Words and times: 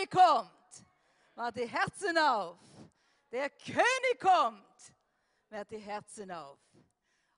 König 0.00 0.10
kommt. 0.10 0.50
Mach 1.34 1.50
die 1.52 1.66
Herzen 1.66 2.16
auf. 2.18 2.58
Der 3.30 3.50
König 3.50 4.18
kommt. 4.18 4.64
Mach 5.50 5.64
die 5.64 5.78
Herzen 5.78 6.30
auf. 6.30 6.58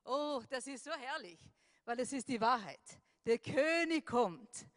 Oh, 0.05 0.41
das 0.49 0.67
ist 0.67 0.83
so 0.83 0.91
herrlich, 0.91 1.39
weil 1.85 1.99
es 1.99 2.11
ist 2.13 2.27
die 2.27 2.39
Wahrheit. 2.39 2.81
Der 3.25 3.37
König 3.39 4.05
kommt. 4.05 4.67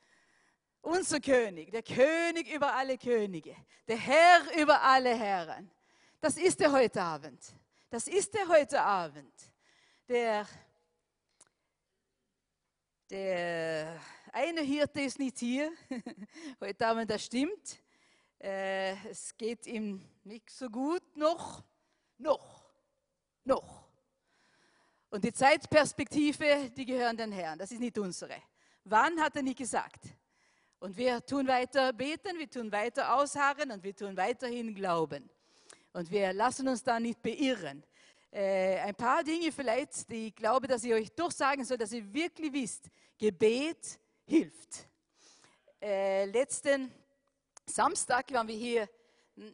Unser 0.80 1.20
König, 1.20 1.72
der 1.72 1.82
König 1.82 2.48
über 2.48 2.72
alle 2.72 2.96
Könige, 2.96 3.56
der 3.88 3.96
Herr 3.96 4.56
über 4.56 4.80
alle 4.80 5.16
Herren. 5.16 5.68
Das 6.20 6.36
ist 6.36 6.60
er 6.60 6.70
heute 6.70 7.02
Abend. 7.02 7.40
Das 7.90 8.06
ist 8.06 8.34
er 8.36 8.46
heute 8.46 8.80
Abend. 8.80 9.34
Der, 10.08 10.46
der 13.10 14.00
eine 14.36 14.60
Hirte 14.60 15.00
ist 15.00 15.18
nicht 15.18 15.38
hier. 15.38 15.72
Heute 16.60 16.86
Abend, 16.86 17.10
das 17.10 17.24
stimmt. 17.24 17.78
Äh, 18.38 18.92
es 19.08 19.34
geht 19.34 19.66
ihm 19.66 20.02
nicht 20.24 20.50
so 20.50 20.68
gut 20.68 21.16
noch. 21.16 21.64
Noch. 22.18 22.70
Noch. 23.44 23.88
Und 25.08 25.24
die 25.24 25.32
Zeitperspektive, 25.32 26.70
die 26.76 26.84
gehören 26.84 27.16
den 27.16 27.32
Herrn. 27.32 27.58
Das 27.58 27.70
ist 27.72 27.80
nicht 27.80 27.96
unsere. 27.96 28.34
Wann 28.84 29.18
hat 29.22 29.36
er 29.36 29.42
nicht 29.42 29.56
gesagt? 29.56 30.04
Und 30.80 30.98
wir 30.98 31.24
tun 31.24 31.48
weiter 31.48 31.94
beten, 31.94 32.38
wir 32.38 32.50
tun 32.50 32.70
weiter 32.70 33.16
ausharren 33.16 33.70
und 33.70 33.82
wir 33.82 33.96
tun 33.96 34.14
weiterhin 34.18 34.74
glauben. 34.74 35.30
Und 35.94 36.10
wir 36.10 36.34
lassen 36.34 36.68
uns 36.68 36.82
da 36.82 37.00
nicht 37.00 37.22
beirren. 37.22 37.82
Äh, 38.30 38.80
ein 38.80 38.94
paar 38.94 39.24
Dinge 39.24 39.50
vielleicht, 39.50 40.10
die 40.10 40.26
ich 40.26 40.36
glaube, 40.36 40.66
dass 40.66 40.84
ich 40.84 40.92
euch 40.92 41.10
durchsagen 41.12 41.64
soll, 41.64 41.78
dass 41.78 41.92
ihr 41.92 42.12
wirklich 42.12 42.52
wisst, 42.52 42.90
Gebet 43.16 43.98
hilft. 44.26 44.86
Äh, 45.80 46.26
letzten 46.26 46.92
Samstag 47.64 48.32
waren 48.32 48.48
wir 48.48 48.56
hier, 48.56 48.88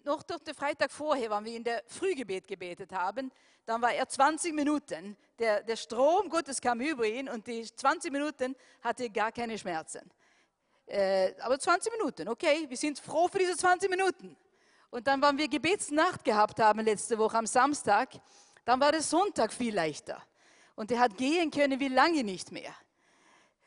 noch 0.05 0.23
durch 0.23 0.43
den 0.43 0.55
Freitag 0.55 0.91
vorher, 0.91 1.31
waren 1.31 1.45
wir 1.45 1.57
in 1.57 1.65
der 1.65 1.83
Frühgebet 1.87 2.47
gebetet 2.47 2.93
haben. 2.93 3.33
Dann 3.65 3.83
war 3.83 3.93
er 3.93 4.09
20 4.09 4.55
Minuten. 4.55 5.17
Der, 5.39 5.63
der 5.63 5.77
Strom 5.77 6.29
Gottes 6.29 6.61
kam 6.61 6.81
über 6.81 7.07
ihn 7.07 7.29
und 7.29 7.47
die 7.47 7.65
20 7.65 8.13
Minuten 8.13 8.57
hatte 8.81 9.11
gar 9.11 9.33
keine 9.33 9.59
Schmerzen. 9.59 10.11
Äh, 10.87 11.35
aber 11.41 11.59
20 11.59 11.93
Minuten, 11.93 12.29
okay, 12.29 12.67
wir 12.69 12.77
sind 12.77 12.99
froh 12.99 13.29
für 13.29 13.39
diese 13.39 13.57
20 13.57 13.91
Minuten. 13.91 14.37
Und 14.91 15.07
dann, 15.07 15.23
waren 15.23 15.39
wir 15.39 15.49
Gebetsnacht 15.49 16.23
gehabt 16.25 16.61
haben 16.61 16.81
letzte 16.81 17.17
Woche 17.19 17.39
am 17.39 17.47
Samstag, 17.47 18.11
dann 18.65 18.79
war 18.81 18.93
der 18.93 19.03
Sonntag 19.03 19.53
viel 19.53 19.75
leichter. 19.75 20.23
Und 20.75 20.91
er 20.91 21.01
hat 21.01 21.17
gehen 21.17 21.51
können 21.51 21.81
wie 21.81 21.89
lange 21.89 22.23
nicht 22.23 22.53
mehr. 22.53 22.75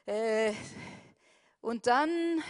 Äh, 0.05 0.53
und 1.65 1.87
dann 1.87 2.43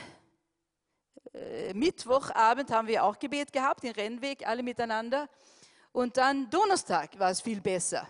äh, 1.34 1.74
Mittwochabend 1.74 2.70
haben 2.70 2.90
wir 2.90 3.02
auch 3.02 3.18
Gebet 3.18 3.54
gehabt, 3.54 3.84
den 3.84 3.94
Rennweg, 3.94 4.46
alle 4.46 4.62
miteinander. 4.62 5.30
Und 5.94 6.18
dann 6.18 6.50
Donnerstag 6.50 7.18
war 7.18 7.32
es 7.32 7.40
viel 7.40 7.62
besser 7.62 8.06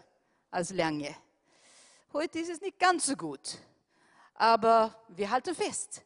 als 0.49 0.71
lange. 0.71 1.15
Heute 2.11 2.39
ist 2.39 2.49
es 2.49 2.59
nicht 2.59 2.79
ganz 2.79 3.05
so 3.05 3.15
gut, 3.15 3.59
aber 4.33 4.95
wir 5.09 5.29
halten 5.29 5.53
fest. 5.53 6.01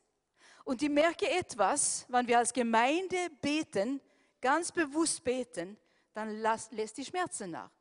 Und 0.66 0.82
ich 0.82 0.90
merke 0.90 1.30
etwas, 1.30 2.06
wenn 2.10 2.28
wir 2.28 2.38
als 2.38 2.52
Gemeinde 2.52 3.30
beten, 3.42 4.02
ganz 4.42 4.70
bewusst 4.70 5.24
beten, 5.24 5.78
dann 6.14 6.42
lässt 6.42 6.98
die 6.98 7.06
Schmerzen 7.06 7.52
nach. 7.52 7.72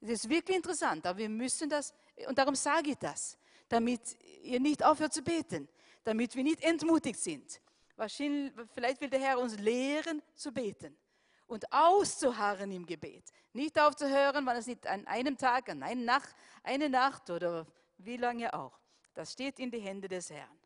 Das 0.00 0.10
ist 0.10 0.28
wirklich 0.28 0.56
interessant, 0.56 1.06
aber 1.06 1.20
wir 1.20 1.28
müssen 1.28 1.70
das, 1.70 1.94
und 2.26 2.36
darum 2.36 2.56
sage 2.56 2.90
ich 2.90 2.98
das, 2.98 3.38
damit 3.68 4.00
ihr 4.42 4.58
nicht 4.58 4.84
aufhört 4.84 5.12
zu 5.14 5.22
beten, 5.22 5.68
damit 6.04 6.36
wir 6.36 6.44
nicht 6.44 6.62
entmutigt 6.62 7.18
sind. 7.18 7.60
Vielleicht 7.96 9.00
will 9.00 9.10
der 9.10 9.20
Herr 9.20 9.38
uns 9.38 9.58
lehren 9.58 10.22
zu 10.34 10.52
beten 10.52 10.96
und 11.46 11.70
auszuharren 11.72 12.70
im 12.70 12.86
Gebet. 12.86 13.24
Nicht 13.52 13.78
aufzuhören, 13.78 14.44
wenn 14.46 14.56
es 14.56 14.66
nicht 14.66 14.86
an 14.86 15.06
einem 15.06 15.36
Tag, 15.36 15.68
an 15.68 15.82
einer 15.82 16.02
Nacht, 16.02 16.34
eine 16.62 16.88
Nacht 16.88 17.30
oder 17.30 17.66
wie 17.98 18.16
lange 18.16 18.52
auch. 18.52 18.78
Das 19.14 19.32
steht 19.32 19.58
in 19.60 19.70
die 19.70 19.80
Hände 19.80 20.08
des 20.08 20.30
Herrn. 20.30 20.58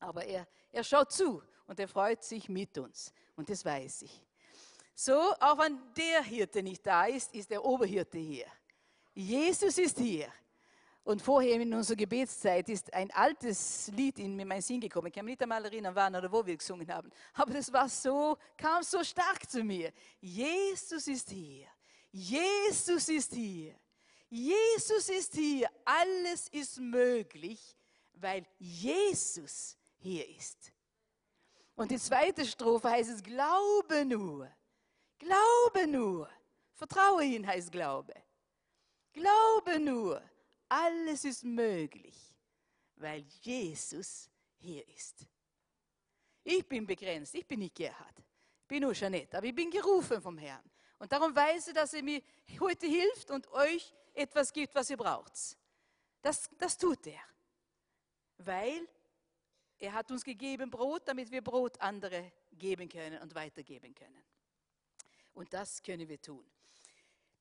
Aber 0.00 0.24
er, 0.24 0.46
er 0.72 0.84
schaut 0.84 1.12
zu 1.12 1.42
und 1.66 1.78
er 1.78 1.88
freut 1.88 2.24
sich 2.24 2.48
mit 2.48 2.76
uns. 2.78 3.12
Und 3.34 3.50
das 3.50 3.64
weiß 3.64 4.02
ich. 4.02 4.22
So, 4.94 5.34
auch 5.40 5.58
wenn 5.58 5.78
der 5.94 6.22
Hirte 6.22 6.62
nicht 6.62 6.86
da 6.86 7.04
ist, 7.04 7.34
ist 7.34 7.50
der 7.50 7.62
Oberhirte 7.62 8.18
hier. 8.18 8.46
Jesus 9.12 9.76
ist 9.76 9.98
hier. 9.98 10.28
Und 11.06 11.22
vorher 11.22 11.60
in 11.60 11.72
unserer 11.72 11.94
Gebetszeit 11.96 12.68
ist 12.68 12.92
ein 12.92 13.08
altes 13.12 13.92
Lied 13.94 14.18
in 14.18 14.36
meinen 14.36 14.60
Sinn 14.60 14.80
gekommen. 14.80 15.06
Ich 15.06 15.12
kann 15.12 15.24
mich 15.24 15.34
nicht 15.34 15.42
einmal 15.44 15.64
erinnern, 15.64 15.94
wann 15.94 16.16
oder 16.16 16.32
wo 16.32 16.44
wir 16.44 16.56
gesungen 16.56 16.92
haben. 16.92 17.12
Aber 17.34 17.52
das 17.52 17.72
war 17.72 17.88
so, 17.88 18.36
kam 18.56 18.82
so 18.82 19.04
stark 19.04 19.48
zu 19.48 19.62
mir. 19.62 19.92
Jesus 20.20 21.06
ist 21.06 21.30
hier. 21.30 21.68
Jesus 22.10 23.08
ist 23.08 23.32
hier. 23.32 23.76
Jesus 24.28 25.08
ist 25.08 25.32
hier. 25.36 25.70
Alles 25.84 26.48
ist 26.48 26.80
möglich, 26.80 27.60
weil 28.14 28.44
Jesus 28.58 29.78
hier 29.98 30.28
ist. 30.28 30.72
Und 31.76 31.92
die 31.92 32.00
zweite 32.00 32.44
Strophe 32.44 32.90
heißt 32.90 33.10
es, 33.10 33.22
glaube 33.22 34.04
nur. 34.04 34.50
Glaube 35.20 35.86
nur. 35.86 36.28
Vertraue 36.74 37.22
ihn 37.22 37.46
heißt 37.46 37.70
Glaube. 37.70 38.12
Glaube 39.12 39.78
nur 39.78 40.20
alles 40.68 41.24
ist 41.24 41.44
möglich, 41.44 42.14
weil 42.96 43.20
Jesus 43.40 44.30
hier 44.58 44.86
ist. 44.88 45.26
Ich 46.44 46.66
bin 46.66 46.86
begrenzt, 46.86 47.34
ich 47.34 47.46
bin 47.46 47.60
nicht 47.60 47.74
Gerhard, 47.74 48.18
ich 48.62 48.68
bin 48.68 48.82
nur 48.82 48.92
Jeanette, 48.92 49.36
aber 49.36 49.46
ich 49.46 49.54
bin 49.54 49.70
gerufen 49.70 50.20
vom 50.20 50.38
Herrn. 50.38 50.62
Und 50.98 51.10
darum 51.12 51.34
weiß 51.34 51.68
ich, 51.68 51.74
dass 51.74 51.92
er 51.92 52.02
mir 52.02 52.22
heute 52.60 52.86
hilft 52.86 53.30
und 53.30 53.46
euch 53.52 53.92
etwas 54.14 54.52
gibt, 54.52 54.74
was 54.74 54.88
ihr 54.88 54.96
braucht. 54.96 55.32
Das, 56.22 56.48
das 56.56 56.78
tut 56.78 57.06
er, 57.06 57.20
weil 58.38 58.88
er 59.78 59.92
hat 59.92 60.10
uns 60.10 60.24
gegeben 60.24 60.70
Brot, 60.70 61.02
damit 61.06 61.30
wir 61.30 61.42
Brot 61.42 61.80
andere 61.80 62.32
geben 62.52 62.88
können 62.88 63.20
und 63.20 63.34
weitergeben 63.34 63.94
können. 63.94 64.24
Und 65.34 65.52
das 65.52 65.82
können 65.82 66.08
wir 66.08 66.20
tun. 66.20 66.44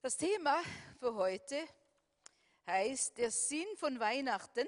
Das 0.01 0.17
Thema 0.17 0.61
für 0.99 1.15
heute 1.15 1.55
ist, 1.55 1.84
heißt 2.65 3.17
der 3.17 3.31
Sinn 3.31 3.67
von 3.77 3.99
Weihnachten, 3.99 4.67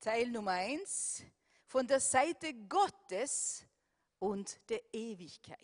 Teil 0.00 0.28
Nummer 0.28 0.52
1, 0.52 1.22
von 1.66 1.86
der 1.86 2.00
Seite 2.00 2.54
Gottes 2.68 3.64
und 4.18 4.58
der 4.68 4.82
Ewigkeit. 4.92 5.58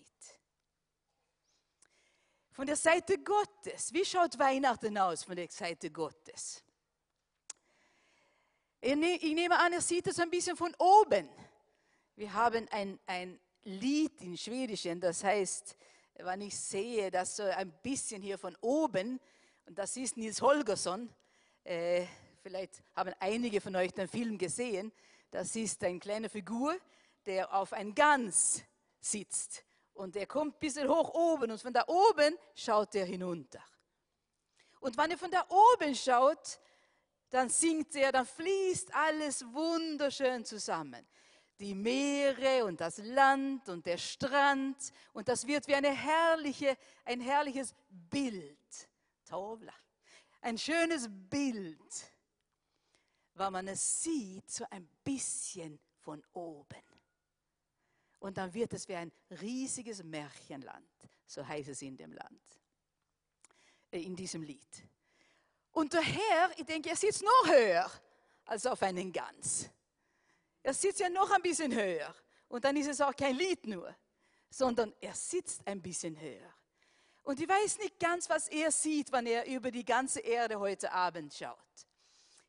Von 2.53 2.67
der 2.67 2.77
Seite 2.77 3.19
Gottes. 3.19 3.93
Wie 3.93 4.05
schaut 4.05 4.39
Weihnachten 4.39 4.97
aus 4.99 5.25
von 5.25 5.37
der 5.37 5.49
Seite 5.49 5.91
Gottes? 5.91 6.63
Ich 8.81 8.95
nehme 8.97 9.59
an, 9.59 9.73
er 9.73 9.81
sieht 9.81 10.07
es 10.07 10.19
ein 10.19 10.31
bisschen 10.31 10.57
von 10.57 10.75
oben. 10.79 11.29
Wir 12.17 12.33
haben 12.33 12.67
ein, 12.71 12.99
ein 13.07 13.39
Lied 13.63 14.21
in 14.23 14.37
Schwedischen, 14.37 15.01
das 15.01 15.23
heißt, 15.23 15.77
wenn 16.15 16.41
ich 16.41 16.57
sehe 16.57 17.11
das 17.11 17.37
so 17.37 17.43
ein 17.43 17.71
bisschen 17.83 18.23
hier 18.23 18.39
von 18.39 18.57
oben, 18.61 19.21
und 19.67 19.79
das 19.79 19.97
ist 19.97 20.17
Nils 20.17 20.41
Holgersson, 20.41 21.15
äh, 21.65 22.07
vielleicht 22.43 22.83
haben 22.95 23.15
einige 23.19 23.61
von 23.61 23.77
euch 23.77 23.93
den 23.93 24.09
Film 24.09 24.39
gesehen. 24.39 24.93
Das 25.31 25.55
ist 25.57 25.83
eine 25.85 25.99
kleine 25.99 26.29
Figur, 26.29 26.77
der 27.27 27.53
auf 27.55 27.73
ein 27.73 27.95
Gans 27.95 28.63
sitzt. 29.01 29.65
Und 29.95 30.17
er 30.17 30.27
kommt 30.27 30.57
ein 30.57 30.59
bisschen 30.59 30.89
hoch 30.89 31.13
oben 31.15 31.51
und 31.51 31.61
von 31.61 31.73
da 31.73 31.85
oben 31.87 32.37
schaut 32.55 32.95
er 32.95 33.05
hinunter. 33.05 33.63
Und 34.81 34.97
wenn 34.97 35.11
er 35.11 35.19
von 35.19 35.31
da 35.31 35.45
oben 35.49 35.95
schaut, 35.95 36.59
dann 37.29 37.49
singt 37.49 37.95
er, 37.95 38.11
dann 38.11 38.27
fließt 38.27 38.95
alles 38.95 39.45
wunderschön 39.53 40.45
zusammen. 40.45 41.07
Die 41.59 41.75
Meere 41.75 42.65
und 42.65 42.81
das 42.81 42.99
Land 42.99 43.69
und 43.69 43.85
der 43.85 43.99
Strand 43.99 44.77
und 45.13 45.29
das 45.29 45.47
wird 45.47 45.69
wie 45.69 45.75
eine 45.75 45.91
herrliche, 45.91 46.77
ein 47.05 47.21
herrliches 47.21 47.75
Bild. 47.91 48.57
Tovla 49.29 49.75
ein 50.41 50.59
schönes 50.59 51.09
Bild, 51.09 52.13
weil 53.35 53.51
man 53.51 53.69
es 53.69 54.03
sieht 54.03 54.51
so 54.51 54.65
ein 54.71 54.89
bisschen 55.05 55.79
von 55.99 56.23
oben. 56.33 56.83
Und 58.19 58.37
dann 58.37 58.53
wird 58.53 58.73
es 58.75 58.87
wie 58.87 58.97
ein 58.97 59.13
riesiges 59.41 60.03
Märchenland, 60.03 60.87
so 61.27 61.47
heißt 61.47 61.71
es 61.71 61.83
in 61.83 61.97
dem 61.97 62.13
Land, 62.13 62.61
äh, 63.91 64.03
in 64.03 64.15
diesem 64.15 64.43
Lied. 64.43 64.85
Und 65.73 65.93
der 65.93 66.03
Herr, 66.03 66.51
ich 66.59 66.65
denke, 66.65 66.91
er 66.91 66.97
sitzt 66.97 67.23
noch 67.23 67.47
höher 67.47 67.91
als 68.45 68.67
auf 68.67 68.83
einen 68.83 69.13
Gans. 69.13 69.71
Er 70.63 70.75
sitzt 70.75 71.01
ja 71.01 71.09
noch 71.09 71.31
ein 71.31 71.41
bisschen 71.41 71.75
höher. 71.75 72.15
Und 72.49 72.65
dann 72.65 72.77
ist 72.77 72.89
es 72.89 73.01
auch 73.01 73.15
kein 73.15 73.37
Lied 73.37 73.67
nur, 73.67 73.95
sondern 74.51 74.93
er 75.01 75.15
sitzt 75.15 75.67
ein 75.67 75.81
bisschen 75.81 76.19
höher. 76.21 76.53
Und 77.23 77.41
ich 77.41 77.49
weiß 77.49 77.79
nicht 77.79 77.99
ganz, 77.99 78.29
was 78.29 78.49
er 78.49 78.71
sieht, 78.71 79.13
wenn 79.13 79.27
er 79.27 79.47
über 79.47 79.71
die 79.71 79.85
ganze 79.85 80.21
Erde 80.21 80.59
heute 80.59 80.93
Abend 80.93 81.35
schaut. 81.35 81.59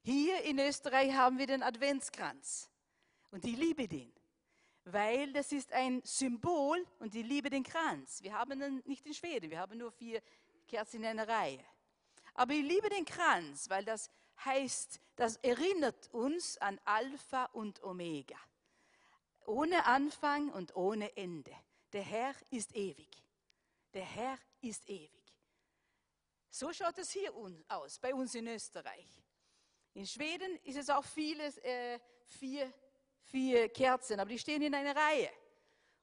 Hier 0.04 0.42
in 0.44 0.60
Österreich 0.60 1.14
haben 1.14 1.38
wir 1.38 1.48
den 1.48 1.62
Adventskranz. 1.62 2.70
Und 3.30 3.46
ich 3.46 3.56
liebe 3.56 3.88
den, 3.88 4.12
weil 4.86 5.32
das 5.34 5.52
ist 5.52 5.72
ein 5.72 6.02
Symbol 6.04 6.86
und 7.00 7.14
ich 7.16 7.26
liebe 7.26 7.50
den 7.50 7.64
Kranz. 7.64 8.22
Wir 8.24 8.34
haben 8.34 8.62
ihn 8.62 8.82
nicht 8.86 9.06
in 9.06 9.14
Schweden, 9.14 9.50
wir 9.52 9.60
haben 9.60 9.78
nur 9.78 9.92
vier 9.92 10.22
Kerzen 10.68 10.98
in 10.98 11.06
einer 11.06 11.28
Reihe. 11.28 11.64
Aber 12.34 12.54
ich 12.54 12.64
liebe 12.64 12.90
den 12.90 13.06
Kranz, 13.06 13.70
weil 13.70 13.86
das 13.86 14.10
heißt, 14.44 15.00
das 15.16 15.38
erinnert 15.38 16.10
uns 16.14 16.58
an 16.58 16.80
Alpha 16.86 17.46
und 17.54 17.84
Omega. 17.84 18.38
Ohne 19.46 19.86
Anfang 19.86 20.50
und 20.50 20.76
ohne 20.76 21.16
Ende. 21.16 21.52
Der 21.94 22.04
Herr 22.04 22.34
ist 22.50 22.76
ewig. 22.76 23.10
Der 23.94 24.06
Herr 24.06 24.38
ist 24.62 24.88
ewig. 24.90 25.12
So 26.50 26.72
schaut 26.74 26.98
es 26.98 27.12
hier 27.12 27.34
aus, 27.68 28.00
bei 28.00 28.14
uns 28.14 28.36
in 28.36 28.48
Österreich. 28.48 29.24
In 29.94 30.06
Schweden 30.06 30.58
ist 30.64 30.78
es 30.78 30.90
auch 30.90 31.04
vieles, 31.04 31.58
äh, 31.60 32.00
vier, 32.26 32.74
vier 33.24 33.70
Kerzen, 33.70 34.20
aber 34.20 34.30
die 34.30 34.40
stehen 34.40 34.62
in 34.62 34.74
einer 34.74 34.96
Reihe. 34.96 35.30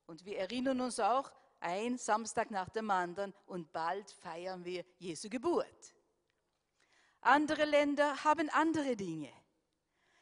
Und 0.07 0.25
wir 0.25 0.39
erinnern 0.39 0.81
uns 0.81 1.01
auch, 1.01 1.31
ein 1.61 1.99
Samstag 1.99 2.51
nach 2.51 2.69
dem 2.69 2.91
anderen 2.91 3.35
und 3.47 3.73
bald 3.73 4.11
feiern 4.11 4.65
wir 4.65 4.85
Jesu 4.99 5.29
Geburt. 5.29 5.95
Andere 7.21 7.65
Länder 7.65 8.23
haben 8.25 8.49
andere 8.51 8.97
Dinge. 8.97 9.33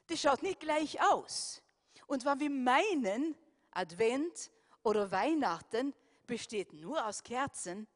Das 0.07 0.21
schaut 0.21 0.43
nicht 0.43 0.61
gleich 0.61 1.01
aus. 1.13 1.63
Und 2.07 2.25
wenn 2.25 2.41
wir 2.41 2.51
meinen, 2.51 3.37
Advent 3.73 4.51
oder 4.83 5.11
Weihnachten 5.11 5.95
besteht 6.27 6.73
nur 6.73 7.07
aus 7.07 7.23
Kerzen, 7.23 7.87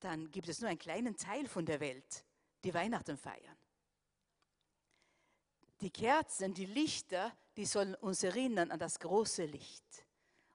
dann 0.00 0.30
gibt 0.30 0.48
es 0.48 0.60
nur 0.60 0.70
einen 0.70 0.78
kleinen 0.78 1.16
Teil 1.16 1.46
von 1.46 1.64
der 1.64 1.80
Welt, 1.80 2.24
die 2.64 2.74
Weihnachten 2.74 3.16
feiern. 3.16 3.56
Die 5.80 5.90
Kerzen, 5.90 6.54
die 6.54 6.66
Lichter, 6.66 7.36
die 7.56 7.66
sollen 7.66 7.94
uns 7.96 8.22
erinnern 8.22 8.70
an 8.70 8.78
das 8.78 8.98
große 8.98 9.44
Licht. 9.44 10.06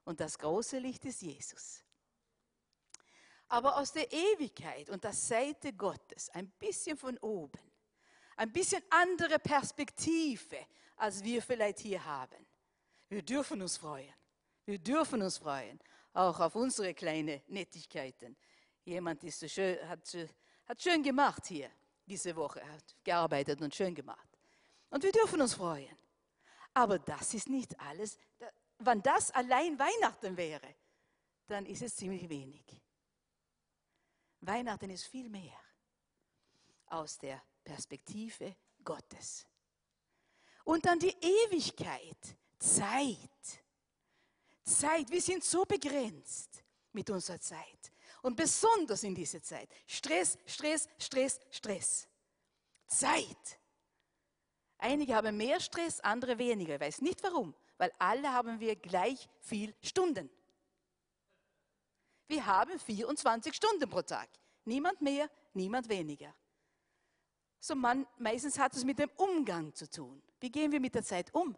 Und 0.04 0.20
das 0.20 0.38
große 0.38 0.78
Licht 0.78 1.04
ist 1.04 1.22
Jesus. 1.22 1.84
Aber 3.48 3.76
aus 3.76 3.92
der 3.92 4.10
Ewigkeit 4.12 4.90
und 4.90 5.04
der 5.04 5.12
Seite 5.12 5.72
Gottes, 5.72 6.28
ein 6.30 6.48
bisschen 6.52 6.96
von 6.96 7.18
oben, 7.18 7.60
ein 8.36 8.52
bisschen 8.52 8.82
andere 8.90 9.38
Perspektive, 9.38 10.66
als 10.96 11.22
wir 11.22 11.42
vielleicht 11.42 11.80
hier 11.80 12.04
haben. 12.04 12.46
Wir 13.08 13.22
dürfen 13.22 13.60
uns 13.62 13.76
freuen. 13.76 14.12
Wir 14.64 14.78
dürfen 14.78 15.22
uns 15.22 15.38
freuen, 15.38 15.80
auch 16.18 16.40
auf 16.40 16.56
unsere 16.56 16.94
kleinen 16.94 17.40
Nettigkeiten. 17.46 18.36
Jemand 18.84 19.22
ist 19.22 19.38
so 19.38 19.48
schön, 19.48 19.88
hat, 19.88 20.00
hat 20.66 20.82
schön 20.82 21.02
gemacht 21.02 21.46
hier 21.46 21.70
diese 22.04 22.34
Woche, 22.34 22.60
hat 22.68 22.96
gearbeitet 23.04 23.60
und 23.60 23.74
schön 23.74 23.94
gemacht. 23.94 24.28
Und 24.90 25.04
wir 25.04 25.12
dürfen 25.12 25.40
uns 25.40 25.54
freuen. 25.54 25.96
Aber 26.74 26.98
das 26.98 27.34
ist 27.34 27.48
nicht 27.48 27.78
alles. 27.80 28.18
Wenn 28.78 29.02
das 29.02 29.30
allein 29.30 29.78
Weihnachten 29.78 30.36
wäre, 30.36 30.74
dann 31.46 31.66
ist 31.66 31.82
es 31.82 31.94
ziemlich 31.94 32.28
wenig. 32.28 32.64
Weihnachten 34.40 34.90
ist 34.90 35.06
viel 35.06 35.28
mehr 35.28 35.58
aus 36.86 37.18
der 37.18 37.42
Perspektive 37.62 38.56
Gottes. 38.82 39.46
Und 40.64 40.84
dann 40.84 40.98
die 40.98 41.16
Ewigkeit, 41.20 42.36
Zeit. 42.58 43.67
Zeit, 44.68 45.10
wir 45.10 45.20
sind 45.20 45.42
so 45.42 45.64
begrenzt 45.64 46.62
mit 46.92 47.10
unserer 47.10 47.40
Zeit. 47.40 47.92
Und 48.22 48.36
besonders 48.36 49.02
in 49.04 49.14
dieser 49.14 49.42
Zeit. 49.42 49.68
Stress, 49.86 50.38
Stress, 50.46 50.88
Stress, 50.98 51.40
Stress. 51.50 52.08
Zeit. 52.86 53.58
Einige 54.78 55.14
haben 55.14 55.36
mehr 55.36 55.60
Stress, 55.60 56.00
andere 56.00 56.38
weniger. 56.38 56.74
Ich 56.74 56.80
weiß 56.80 57.00
nicht 57.00 57.22
warum, 57.22 57.54
weil 57.76 57.92
alle 57.98 58.32
haben 58.32 58.60
wir 58.60 58.76
gleich 58.76 59.28
viel 59.40 59.74
Stunden. 59.82 60.30
Wir 62.26 62.44
haben 62.44 62.78
24 62.78 63.54
Stunden 63.54 63.88
pro 63.88 64.02
Tag. 64.02 64.28
Niemand 64.64 65.00
mehr, 65.00 65.30
niemand 65.54 65.88
weniger. 65.88 66.34
So 67.60 67.74
man, 67.74 68.06
meistens 68.18 68.58
hat 68.58 68.74
es 68.74 68.84
mit 68.84 68.98
dem 68.98 69.10
Umgang 69.16 69.74
zu 69.74 69.88
tun. 69.88 70.22
Wie 70.40 70.50
gehen 70.50 70.70
wir 70.70 70.80
mit 70.80 70.94
der 70.94 71.02
Zeit 71.02 71.34
um? 71.34 71.56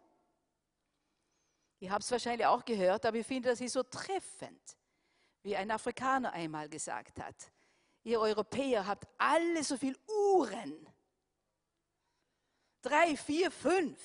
Ihr 1.81 1.91
habt 1.91 2.03
es 2.03 2.11
wahrscheinlich 2.11 2.45
auch 2.45 2.63
gehört, 2.63 3.07
aber 3.07 3.17
ich 3.17 3.25
finde, 3.25 3.49
das 3.49 3.59
ist 3.59 3.73
so 3.73 3.81
treffend, 3.81 4.77
wie 5.41 5.55
ein 5.55 5.71
Afrikaner 5.71 6.31
einmal 6.31 6.69
gesagt 6.69 7.19
hat. 7.19 7.35
Ihr 8.03 8.19
Europäer 8.19 8.85
habt 8.85 9.07
alle 9.17 9.63
so 9.63 9.75
viele 9.75 9.97
Uhren. 10.07 10.87
Drei, 12.83 13.17
vier, 13.17 13.49
fünf. 13.49 13.99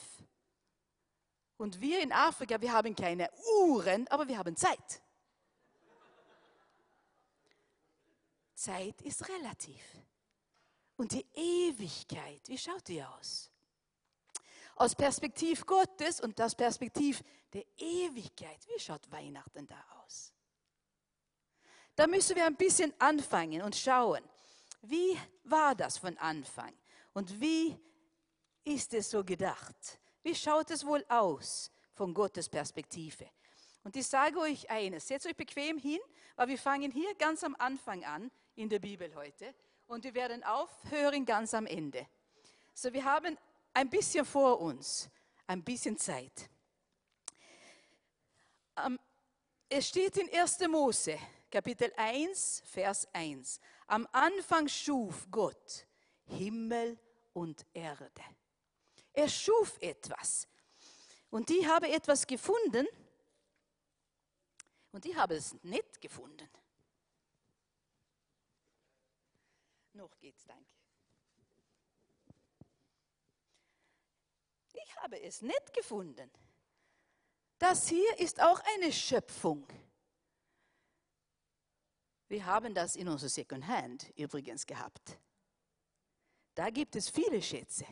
Und 1.58 1.78
wir 1.78 2.00
in 2.00 2.12
Afrika, 2.12 2.58
wir 2.58 2.72
haben 2.72 2.96
keine 2.96 3.30
Uhren, 3.60 4.08
aber 4.08 4.26
wir 4.26 4.38
haben 4.38 4.56
Zeit. 4.56 5.02
Zeit 8.54 9.02
ist 9.02 9.28
relativ. 9.28 9.82
Und 10.96 11.12
die 11.12 11.26
Ewigkeit, 11.34 12.40
wie 12.46 12.56
schaut 12.56 12.88
die 12.88 13.04
aus? 13.04 13.50
Aus 14.76 14.94
Perspektiv 14.94 15.66
Gottes 15.66 16.22
und 16.22 16.38
das 16.38 16.54
Perspektiv 16.54 17.22
der 17.56 17.64
Ewigkeit, 17.78 18.58
wie 18.68 18.78
schaut 18.78 19.10
Weihnachten 19.10 19.66
da 19.66 19.82
aus? 20.02 20.34
Da 21.94 22.06
müssen 22.06 22.36
wir 22.36 22.44
ein 22.44 22.54
bisschen 22.54 22.92
anfangen 22.98 23.62
und 23.62 23.74
schauen, 23.74 24.22
wie 24.82 25.18
war 25.44 25.74
das 25.74 25.96
von 25.96 26.18
Anfang 26.18 26.74
und 27.14 27.40
wie 27.40 27.74
ist 28.62 28.92
es 28.92 29.10
so 29.10 29.24
gedacht? 29.24 29.98
Wie 30.22 30.34
schaut 30.34 30.70
es 30.70 30.84
wohl 30.84 31.02
aus 31.08 31.70
von 31.94 32.12
Gottes 32.12 32.46
Perspektive? 32.46 33.26
Und 33.84 33.96
ich 33.96 34.06
sage 34.06 34.38
euch 34.38 34.68
eines, 34.68 35.08
setzt 35.08 35.26
euch 35.26 35.36
bequem 35.36 35.78
hin, 35.78 36.00
weil 36.34 36.48
wir 36.48 36.58
fangen 36.58 36.90
hier 36.90 37.14
ganz 37.14 37.42
am 37.42 37.56
Anfang 37.58 38.04
an 38.04 38.30
in 38.56 38.68
der 38.68 38.80
Bibel 38.80 39.14
heute 39.14 39.54
und 39.86 40.04
wir 40.04 40.12
werden 40.12 40.44
aufhören 40.44 41.24
ganz 41.24 41.54
am 41.54 41.64
Ende. 41.64 42.06
So, 42.74 42.92
wir 42.92 43.04
haben 43.04 43.38
ein 43.72 43.88
bisschen 43.88 44.26
vor 44.26 44.60
uns, 44.60 45.08
ein 45.46 45.64
bisschen 45.64 45.96
Zeit. 45.96 46.50
Ähm, 48.76 48.98
es 49.68 49.88
steht 49.88 50.16
in 50.16 50.32
1. 50.32 50.60
Mose, 50.68 51.18
Kapitel 51.50 51.92
1, 51.96 52.62
Vers 52.66 53.08
1. 53.12 53.60
Am 53.86 54.06
Anfang 54.12 54.68
schuf 54.68 55.26
Gott 55.30 55.86
Himmel 56.26 56.98
und 57.32 57.64
Erde. 57.72 58.10
Er 59.12 59.28
schuf 59.28 59.78
etwas. 59.80 60.48
Und 61.30 61.48
die 61.48 61.66
habe 61.66 61.88
etwas 61.88 62.26
gefunden. 62.26 62.86
Und 64.92 65.04
die 65.04 65.16
habe 65.16 65.34
es 65.34 65.54
nicht 65.62 66.00
gefunden. 66.00 66.48
Noch 69.92 70.16
geht's, 70.18 70.44
danke. 70.44 70.64
Ich 74.72 74.96
habe 74.96 75.20
es 75.20 75.42
nicht 75.42 75.72
gefunden. 75.72 76.30
Das 77.58 77.88
hier 77.88 78.18
ist 78.18 78.40
auch 78.40 78.60
eine 78.74 78.92
Schöpfung. 78.92 79.66
Wir 82.28 82.44
haben 82.44 82.74
das 82.74 82.96
in 82.96 83.08
unserer 83.08 83.30
Second 83.30 83.66
Hand 83.66 84.12
übrigens 84.16 84.66
gehabt. 84.66 85.18
Da 86.54 86.70
gibt 86.70 86.96
es 86.96 87.08
viele 87.08 87.40
Schätze. 87.40 87.86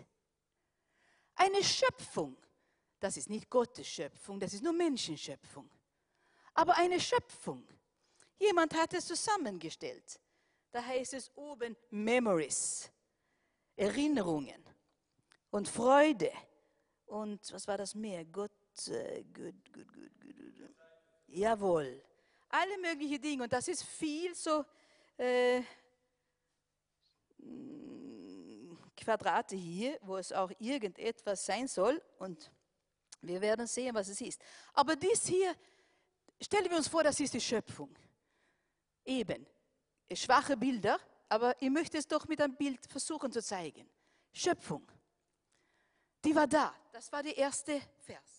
Eine 1.37 1.63
Schöpfung. 1.63 2.37
Das 3.01 3.17
ist 3.17 3.29
nicht 3.29 3.51
Gottes 3.51 3.87
Schöpfung, 3.87 4.41
das 4.41 4.55
ist 4.55 4.63
nur 4.63 4.73
Menschenschöpfung. 4.73 5.71
Aber 6.55 6.77
eine 6.77 6.99
Schöpfung. 6.99 7.67
Jemand 8.39 8.75
hat 8.75 8.95
es 8.95 9.07
zusammengestellt 9.07 10.21
da 10.75 10.85
heißt 10.85 11.15
es 11.15 11.31
oben 11.37 11.77
Memories, 11.91 12.91
Erinnerungen 13.77 14.61
und 15.51 15.69
Freude 15.69 16.33
und 17.07 17.53
was 17.53 17.69
war 17.69 17.79
das 17.79 17.95
mehr? 17.95 18.25
Gott, 18.25 18.51
gut, 18.75 19.73
gut, 19.73 19.93
gut, 19.93 20.21
gut, 20.21 20.71
jawohl, 21.29 22.03
alle 22.49 22.79
möglichen 22.79 23.21
Dinge 23.21 23.45
und 23.45 23.53
das 23.53 23.69
ist 23.69 23.85
viel 23.85 24.35
so 24.35 24.65
äh, 25.17 25.63
Quadrate 28.97 29.57
hier, 29.57 29.99
wo 30.03 30.17
es 30.17 30.33
auch 30.33 30.51
irgendetwas 30.59 31.45
sein 31.45 31.69
soll 31.69 32.03
und 32.19 32.51
wir 33.21 33.41
werden 33.41 33.67
sehen, 33.67 33.95
was 33.95 34.09
es 34.09 34.21
ist. 34.21 34.41
Aber 34.73 34.97
dies 34.97 35.27
hier, 35.27 35.55
stellen 36.41 36.71
wir 36.71 36.77
uns 36.77 36.89
vor, 36.89 37.03
das 37.03 37.19
ist 37.21 37.35
die 37.35 37.41
Schöpfung. 37.41 37.95
Eben, 39.05 39.47
schwache 40.13 40.57
Bilder, 40.57 40.99
aber 41.29 41.61
ich 41.61 41.71
möchte 41.71 41.99
es 41.99 42.07
doch 42.07 42.27
mit 42.27 42.41
einem 42.41 42.57
Bild 42.57 42.85
versuchen 42.87 43.31
zu 43.31 43.43
zeigen. 43.43 43.89
Schöpfung. 44.33 44.87
Die 46.25 46.35
war 46.35 46.47
da. 46.47 46.75
Das 46.93 47.11
war 47.13 47.23
der 47.23 47.37
erste 47.37 47.81
Vers. 47.99 48.34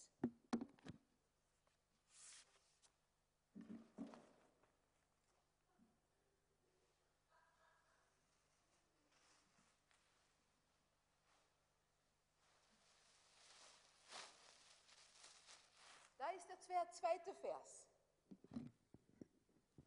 Da 16.67 16.81
ist 16.81 17.01
der 17.03 17.10
zweite 17.10 17.34
Vers. 17.34 17.86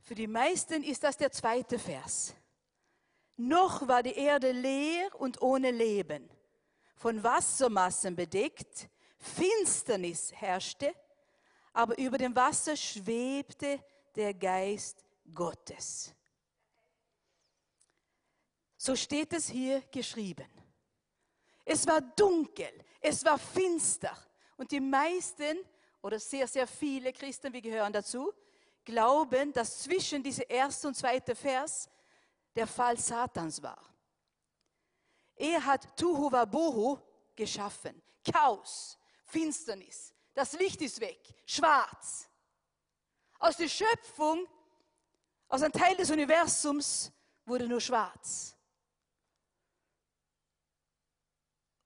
Für 0.01 0.15
die 0.15 0.27
meisten 0.27 0.83
ist 0.83 1.03
das 1.03 1.17
der 1.17 1.31
zweite 1.31 1.79
Vers. 1.79 2.35
Noch 3.37 3.87
war 3.87 4.03
die 4.03 4.15
Erde 4.15 4.53
leer 4.53 5.15
und 5.21 5.41
ohne 5.43 5.71
Leben, 5.71 6.29
von 6.97 7.23
Wassermassen 7.23 8.17
bedeckt, 8.17 8.89
Finsternis 9.19 10.33
herrschte, 10.33 10.95
aber 11.73 11.97
über 11.99 12.19
dem 12.19 12.35
Wasser 12.35 12.77
schwebte 12.77 13.83
der 14.15 14.35
Geist 14.35 15.05
Gottes. 15.33 16.15
So 18.77 18.97
steht 18.97 19.33
es 19.33 19.49
hier 19.49 19.83
geschrieben. 19.93 20.49
Es 21.65 21.87
war 21.87 22.01
dunkel, 22.01 22.73
es 23.01 23.25
war 23.25 23.39
finster. 23.39 24.17
Und 24.57 24.73
die 24.73 24.81
meisten 24.81 25.59
oder 26.03 26.19
sehr, 26.19 26.47
sehr 26.47 26.67
viele 26.67 27.13
Christen, 27.13 27.53
wir 27.53 27.61
gehören 27.61 27.93
dazu, 27.93 28.33
glauben, 28.85 29.53
dass 29.53 29.83
zwischen 29.83 30.23
diesem 30.23 30.45
ersten 30.49 30.89
und 30.89 30.95
zweiten 30.95 31.37
Vers 31.37 31.89
der 32.55 32.67
Fall 32.67 32.97
Satans 32.99 33.63
war. 33.63 33.85
Er 35.37 35.65
hat 35.65 35.97
Tuhuwabohu 35.97 36.99
geschaffen, 37.37 38.03
Chaos, 38.25 38.99
Finsternis. 39.25 40.13
Das 40.35 40.53
Licht 40.55 40.81
ist 40.83 41.01
weg, 41.01 41.21
schwarz. 41.47 42.29
Aus 43.39 43.57
der 43.57 43.69
Schöpfung, 43.69 44.47
aus 45.49 45.63
einem 45.63 45.73
Teil 45.73 45.97
des 45.97 46.11
Universums 46.11 47.13
wurde 47.45 47.69
nur 47.69 47.81
schwarz. 47.81 48.57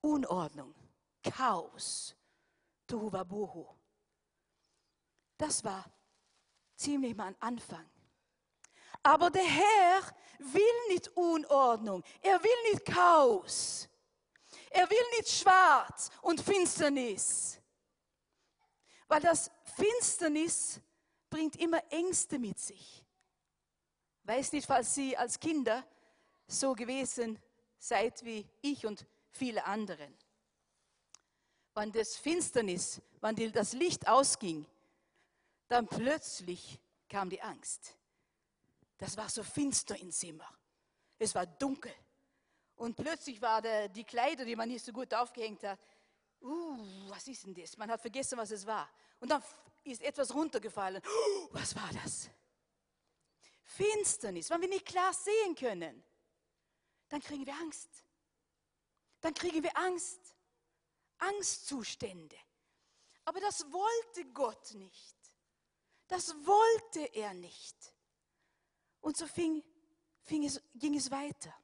Unordnung, 0.00 0.74
Chaos, 1.22 2.16
Tuhuwabohu. 2.86 3.81
Das 5.42 5.64
war 5.64 5.84
ziemlich 6.76 7.16
mal 7.16 7.26
ein 7.26 7.36
Anfang. 7.40 7.84
Aber 9.02 9.28
der 9.28 9.42
Herr 9.42 10.02
will 10.38 10.86
nicht 10.90 11.08
Unordnung, 11.16 12.04
er 12.20 12.40
will 12.40 12.70
nicht 12.70 12.84
Chaos, 12.84 13.88
er 14.70 14.88
will 14.88 15.04
nicht 15.16 15.28
Schwarz 15.28 16.10
und 16.20 16.40
Finsternis. 16.40 17.60
Weil 19.08 19.20
das 19.20 19.50
Finsternis 19.74 20.80
bringt 21.28 21.56
immer 21.56 21.82
Ängste 21.90 22.38
mit 22.38 22.60
sich. 22.60 23.04
Weiß 24.22 24.52
nicht, 24.52 24.68
falls 24.68 24.94
Sie 24.94 25.16
als 25.16 25.40
Kinder 25.40 25.84
so 26.46 26.72
gewesen 26.72 27.36
seid 27.78 28.24
wie 28.24 28.48
ich 28.60 28.86
und 28.86 29.04
viele 29.32 29.64
anderen. 29.64 30.16
Wenn 31.74 31.90
das 31.90 32.16
Finsternis, 32.16 33.02
wenn 33.20 33.34
das 33.50 33.72
Licht 33.72 34.06
ausging, 34.06 34.68
dann 35.72 35.86
plötzlich 35.86 36.78
kam 37.08 37.30
die 37.30 37.40
Angst. 37.40 37.96
Das 38.98 39.16
war 39.16 39.28
so 39.30 39.42
finster 39.42 39.98
im 39.98 40.12
Zimmer. 40.12 40.46
Es 41.18 41.34
war 41.34 41.46
dunkel. 41.46 41.92
Und 42.76 42.94
plötzlich 42.94 43.40
war 43.40 43.62
der, 43.62 43.88
die 43.88 44.04
Kleider, 44.04 44.44
die 44.44 44.54
man 44.54 44.68
nicht 44.68 44.84
so 44.84 44.92
gut 44.92 45.14
aufgehängt 45.14 45.64
hat, 45.64 45.80
uh, 46.42 47.08
was 47.08 47.26
ist 47.26 47.46
denn 47.46 47.54
das? 47.54 47.76
Man 47.78 47.90
hat 47.90 48.00
vergessen, 48.02 48.36
was 48.36 48.50
es 48.50 48.66
war. 48.66 48.88
Und 49.18 49.30
dann 49.30 49.42
ist 49.84 50.02
etwas 50.02 50.34
runtergefallen. 50.34 51.02
Uh, 51.02 51.48
was 51.52 51.74
war 51.74 51.90
das? 52.02 52.28
Finsternis, 53.62 54.50
wenn 54.50 54.60
wir 54.60 54.68
nicht 54.68 54.84
klar 54.84 55.14
sehen 55.14 55.54
können, 55.54 56.04
dann 57.08 57.22
kriegen 57.22 57.46
wir 57.46 57.54
Angst. 57.54 58.04
Dann 59.22 59.32
kriegen 59.32 59.62
wir 59.62 59.74
Angst. 59.78 60.36
Angstzustände. 61.16 62.36
Aber 63.24 63.40
das 63.40 63.64
wollte 63.72 64.30
Gott 64.32 64.74
nicht. 64.74 65.21
Das 66.12 66.34
wollte 66.44 67.06
er 67.14 67.32
nicht. 67.32 67.74
Und 69.00 69.16
so 69.16 69.26
fing, 69.26 69.64
fing 70.20 70.44
es, 70.44 70.60
ging 70.74 70.94
es 70.94 71.10
weiter. 71.10 71.54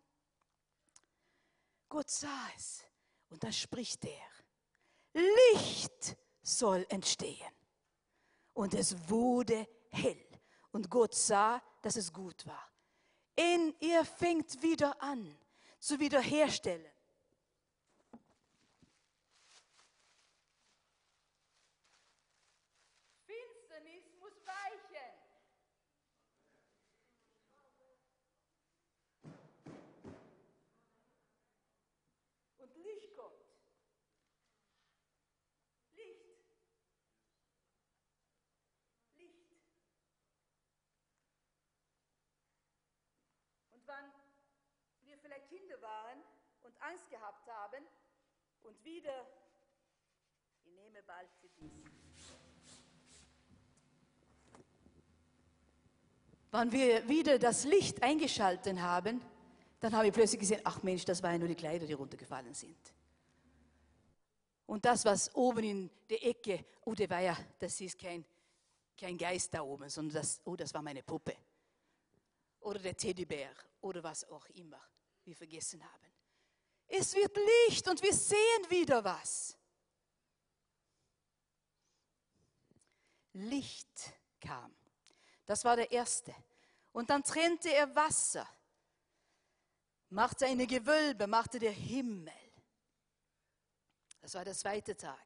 Gott 1.86 2.08
sah 2.08 2.48
es 2.56 2.82
und 3.28 3.44
dann 3.44 3.52
spricht 3.52 4.06
er, 4.06 4.30
Licht 5.12 6.16
soll 6.40 6.86
entstehen. 6.88 7.52
Und 8.54 8.72
es 8.72 9.10
wurde 9.10 9.68
hell. 9.90 10.26
Und 10.70 10.88
Gott 10.88 11.14
sah, 11.14 11.62
dass 11.82 11.96
es 11.96 12.10
gut 12.10 12.46
war. 12.46 12.72
In 13.36 13.74
ihr 13.80 14.02
fängt 14.06 14.62
wieder 14.62 15.02
an 15.02 15.38
zu 15.78 16.00
wiederherstellen. 16.00 16.90
Wann 43.88 44.12
wir 45.04 45.18
vielleicht 45.18 45.48
Kinder 45.48 45.80
waren 45.80 46.18
und 46.62 46.74
Angst 46.82 47.10
gehabt 47.10 47.48
haben 47.48 47.84
und 48.62 48.84
wieder, 48.84 49.26
ich 50.64 50.72
nehme 50.74 51.02
bald 51.06 51.28
dies. 51.42 51.72
Wann 56.50 56.72
wir 56.72 57.08
wieder 57.08 57.38
das 57.38 57.64
Licht 57.64 58.02
eingeschaltet 58.02 58.78
haben, 58.78 59.20
dann 59.80 59.94
habe 59.94 60.08
ich 60.08 60.12
plötzlich 60.12 60.40
gesehen, 60.40 60.60
ach 60.64 60.82
Mensch, 60.82 61.04
das 61.04 61.22
waren 61.22 61.38
nur 61.38 61.48
die 61.48 61.54
Kleider, 61.54 61.86
die 61.86 61.92
runtergefallen 61.92 62.54
sind. 62.54 62.76
Und 64.66 64.84
das, 64.84 65.04
was 65.04 65.34
oben 65.34 65.64
in 65.64 65.90
der 66.10 66.26
Ecke, 66.26 66.64
oh, 66.84 66.94
der 66.94 67.08
war 67.08 67.20
ja, 67.20 67.36
das 67.58 67.80
ist 67.80 67.98
kein, 67.98 68.24
kein 68.98 69.16
Geist 69.16 69.54
da 69.54 69.62
oben, 69.62 69.88
sondern 69.88 70.20
das, 70.20 70.40
oh, 70.44 70.56
das 70.56 70.74
war 70.74 70.82
meine 70.82 71.02
Puppe 71.02 71.36
oder 72.60 72.78
der 72.78 72.96
Teddybär 72.96 73.54
oder 73.80 74.02
was 74.02 74.24
auch 74.24 74.46
immer 74.50 74.80
wir 75.24 75.36
vergessen 75.36 75.82
haben. 75.84 76.12
Es 76.86 77.14
wird 77.14 77.36
Licht 77.68 77.86
und 77.86 78.02
wir 78.02 78.14
sehen 78.14 78.70
wieder 78.70 79.04
was. 79.04 79.56
Licht 83.32 84.12
kam. 84.40 84.74
Das 85.44 85.64
war 85.64 85.76
der 85.76 85.90
erste. 85.90 86.34
Und 86.92 87.10
dann 87.10 87.22
trennte 87.22 87.72
er 87.72 87.94
Wasser, 87.94 88.48
machte 90.08 90.46
eine 90.46 90.66
Gewölbe, 90.66 91.26
machte 91.26 91.58
der 91.58 91.72
Himmel. 91.72 92.32
Das 94.20 94.34
war 94.34 94.44
der 94.44 94.54
zweite 94.54 94.96
Tag. 94.96 95.24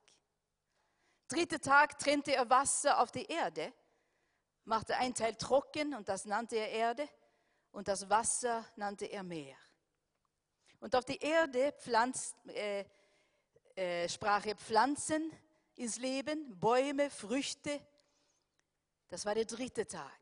Dritter 1.28 1.60
Tag 1.60 1.98
trennte 1.98 2.34
er 2.34 2.50
Wasser 2.50 3.00
auf 3.00 3.10
die 3.10 3.24
Erde, 3.24 3.72
machte 4.64 4.96
ein 4.96 5.14
Teil 5.14 5.34
trocken 5.36 5.94
und 5.94 6.08
das 6.08 6.24
nannte 6.24 6.56
er 6.56 6.70
Erde 6.70 7.08
und 7.72 7.88
das 7.88 8.08
Wasser 8.08 8.64
nannte 8.76 9.06
er 9.06 9.22
Meer. 9.22 9.56
Und 10.80 10.94
auf 10.94 11.04
die 11.04 11.18
Erde 11.18 11.72
pflanzt, 11.78 12.36
äh, 12.48 12.84
äh, 13.74 14.08
sprach 14.08 14.46
er 14.46 14.56
Pflanzen 14.56 15.30
ins 15.76 15.98
Leben, 15.98 16.58
Bäume, 16.58 17.10
Früchte. 17.10 17.80
Das 19.08 19.24
war 19.24 19.34
der 19.34 19.44
dritte 19.44 19.86
Tag. 19.86 20.20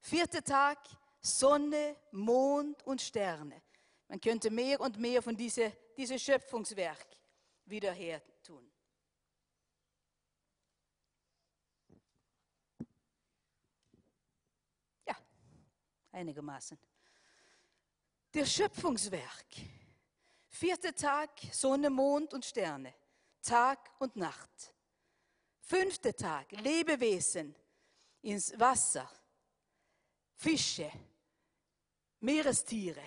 Vierter 0.00 0.42
Tag, 0.42 0.78
Sonne, 1.20 1.96
Mond 2.12 2.82
und 2.84 3.00
Sterne. 3.00 3.62
Man 4.08 4.20
könnte 4.20 4.50
mehr 4.50 4.80
und 4.80 4.98
mehr 4.98 5.22
von 5.22 5.36
diesem 5.36 5.72
diese 5.98 6.18
Schöpfungswerk 6.18 7.06
wieder 7.66 7.92
her 7.92 8.22
tun. 8.44 8.70
Einigermaßen. 16.18 16.78
Der 18.34 18.44
Schöpfungswerk. 18.44 19.46
Vierter 20.50 20.94
Tag, 20.94 21.30
Sonne, 21.52 21.88
Mond 21.88 22.34
und 22.34 22.44
Sterne. 22.44 22.94
Tag 23.42 23.90
und 24.00 24.16
Nacht. 24.16 24.74
Fünfter 25.60 26.14
Tag, 26.14 26.50
Lebewesen 26.52 27.54
ins 28.22 28.58
Wasser. 28.58 29.08
Fische, 30.34 30.90
Meerestiere 32.20 33.02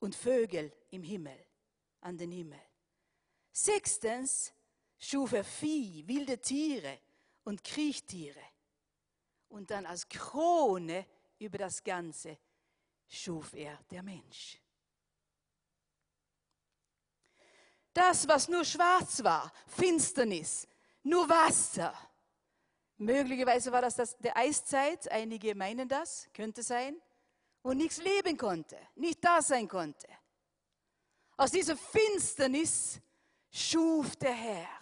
und 0.00 0.14
Vögel 0.14 0.72
im 0.90 1.02
Himmel, 1.02 1.38
an 2.00 2.16
den 2.16 2.30
Himmel. 2.30 2.60
Sechstens 3.52 4.52
schuf 4.98 5.32
er 5.32 5.44
Vieh, 5.44 6.06
wilde 6.06 6.40
Tiere 6.40 6.98
und 7.44 7.62
Kriechtiere. 7.62 8.40
Und 9.48 9.70
dann 9.70 9.86
als 9.86 10.08
Krone 10.08 11.06
über 11.38 11.58
das 11.58 11.82
Ganze 11.82 12.38
schuf 13.06 13.54
er 13.54 13.78
der 13.90 14.02
Mensch. 14.02 14.60
Das, 17.92 18.26
was 18.26 18.48
nur 18.48 18.64
schwarz 18.64 19.22
war, 19.22 19.52
Finsternis, 19.66 20.66
nur 21.02 21.28
Wasser, 21.28 21.94
Möglicherweise 22.98 23.72
war 23.72 23.82
das, 23.82 23.96
das 23.96 24.16
der 24.18 24.36
Eiszeit, 24.36 25.10
einige 25.10 25.54
meinen 25.54 25.88
das, 25.88 26.28
könnte 26.32 26.62
sein, 26.62 27.00
wo 27.62 27.72
nichts 27.72 27.98
leben 27.98 28.36
konnte, 28.36 28.78
nicht 28.94 29.24
da 29.24 29.42
sein 29.42 29.66
konnte. 29.68 30.06
Aus 31.36 31.50
dieser 31.50 31.76
Finsternis 31.76 33.00
schuf 33.50 34.14
der 34.16 34.32
Herr 34.32 34.80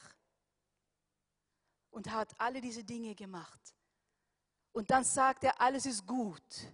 und 1.90 2.10
hat 2.10 2.38
alle 2.38 2.60
diese 2.60 2.84
Dinge 2.84 3.14
gemacht. 3.14 3.74
Und 4.72 4.90
dann 4.90 5.04
sagt 5.04 5.44
er, 5.44 5.60
alles 5.60 5.86
ist 5.86 6.06
gut. 6.06 6.72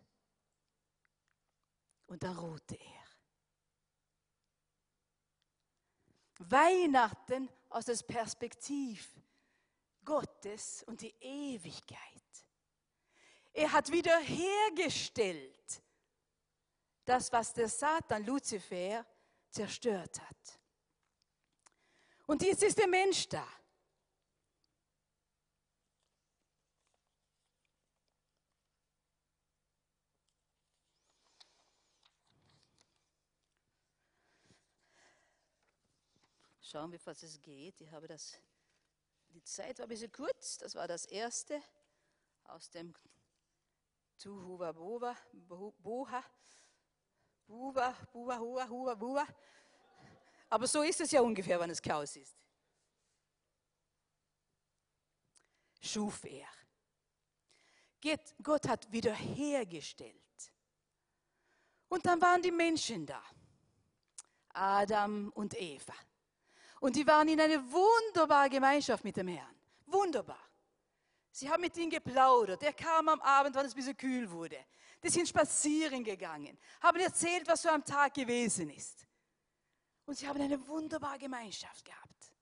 Und 2.06 2.22
dann 2.22 2.36
ruhte 2.36 2.76
er. 2.76 2.98
Weihnachten 6.38 7.48
aus 7.68 7.86
der 7.86 7.96
Perspektiv 7.96 9.10
Gottes 10.04 10.84
und 10.84 11.00
die 11.00 11.14
Ewigkeit. 11.20 11.98
Er 13.52 13.72
hat 13.72 13.90
wiederhergestellt 13.90 15.82
das, 17.04 17.32
was 17.32 17.52
der 17.52 17.68
Satan 17.68 18.24
Luzifer 18.24 19.04
zerstört 19.50 20.20
hat. 20.20 20.60
Und 22.26 22.42
jetzt 22.42 22.62
ist 22.62 22.78
der 22.78 22.86
Mensch 22.86 23.28
da. 23.28 23.46
Schauen 36.70 36.92
wir, 36.92 37.00
was 37.06 37.22
es 37.22 37.40
geht. 37.40 37.80
Ich 37.80 37.90
habe 37.92 38.06
das, 38.06 38.36
die 39.30 39.42
Zeit 39.42 39.78
war 39.78 39.86
ein 39.86 39.88
bisschen 39.88 40.12
kurz. 40.12 40.58
Das 40.58 40.74
war 40.74 40.86
das 40.86 41.06
erste 41.06 41.62
aus 42.44 42.68
dem 42.68 42.92
Tuhuwa 44.18 44.72
Boha, 44.72 45.16
Boha, 45.32 46.22
Buwa, 47.46 47.96
Buwa, 48.12 48.38
Hua, 48.38 48.68
Hua, 48.68 48.94
Buwa. 48.94 49.26
Aber 50.50 50.66
so 50.66 50.82
ist 50.82 51.00
es 51.00 51.10
ja 51.10 51.22
ungefähr, 51.22 51.58
wenn 51.58 51.70
es 51.70 51.80
Chaos 51.80 52.14
ist. 52.16 52.36
Schuf 55.80 56.22
er. 56.24 56.48
Gott 58.42 58.68
hat 58.68 58.92
wiederhergestellt. 58.92 60.52
Und 61.88 62.04
dann 62.04 62.20
waren 62.20 62.42
die 62.42 62.52
Menschen 62.52 63.06
da. 63.06 63.24
Adam 64.50 65.30
und 65.30 65.58
Eva. 65.58 65.94
Und 66.80 66.96
die 66.96 67.06
waren 67.06 67.28
in 67.28 67.40
einer 67.40 67.60
wunderbaren 67.70 68.50
Gemeinschaft 68.50 69.04
mit 69.04 69.16
dem 69.16 69.28
Herrn. 69.28 69.54
Wunderbar. 69.86 70.48
Sie 71.30 71.48
haben 71.48 71.60
mit 71.60 71.76
ihm 71.76 71.90
geplaudert. 71.90 72.62
Er 72.62 72.72
kam 72.72 73.08
am 73.08 73.20
Abend, 73.20 73.54
wenn 73.54 73.66
es 73.66 73.72
ein 73.72 73.76
bisschen 73.76 73.96
kühl 73.96 74.30
wurde. 74.30 74.64
Die 75.02 75.08
sind 75.08 75.28
spazieren 75.28 76.02
gegangen, 76.02 76.58
haben 76.80 76.98
erzählt, 76.98 77.46
was 77.46 77.62
so 77.62 77.68
am 77.68 77.84
Tag 77.84 78.14
gewesen 78.14 78.70
ist. 78.70 79.06
Und 80.04 80.16
sie 80.16 80.26
haben 80.26 80.40
eine 80.40 80.66
wunderbare 80.66 81.18
Gemeinschaft 81.18 81.84
gehabt. 81.84 82.32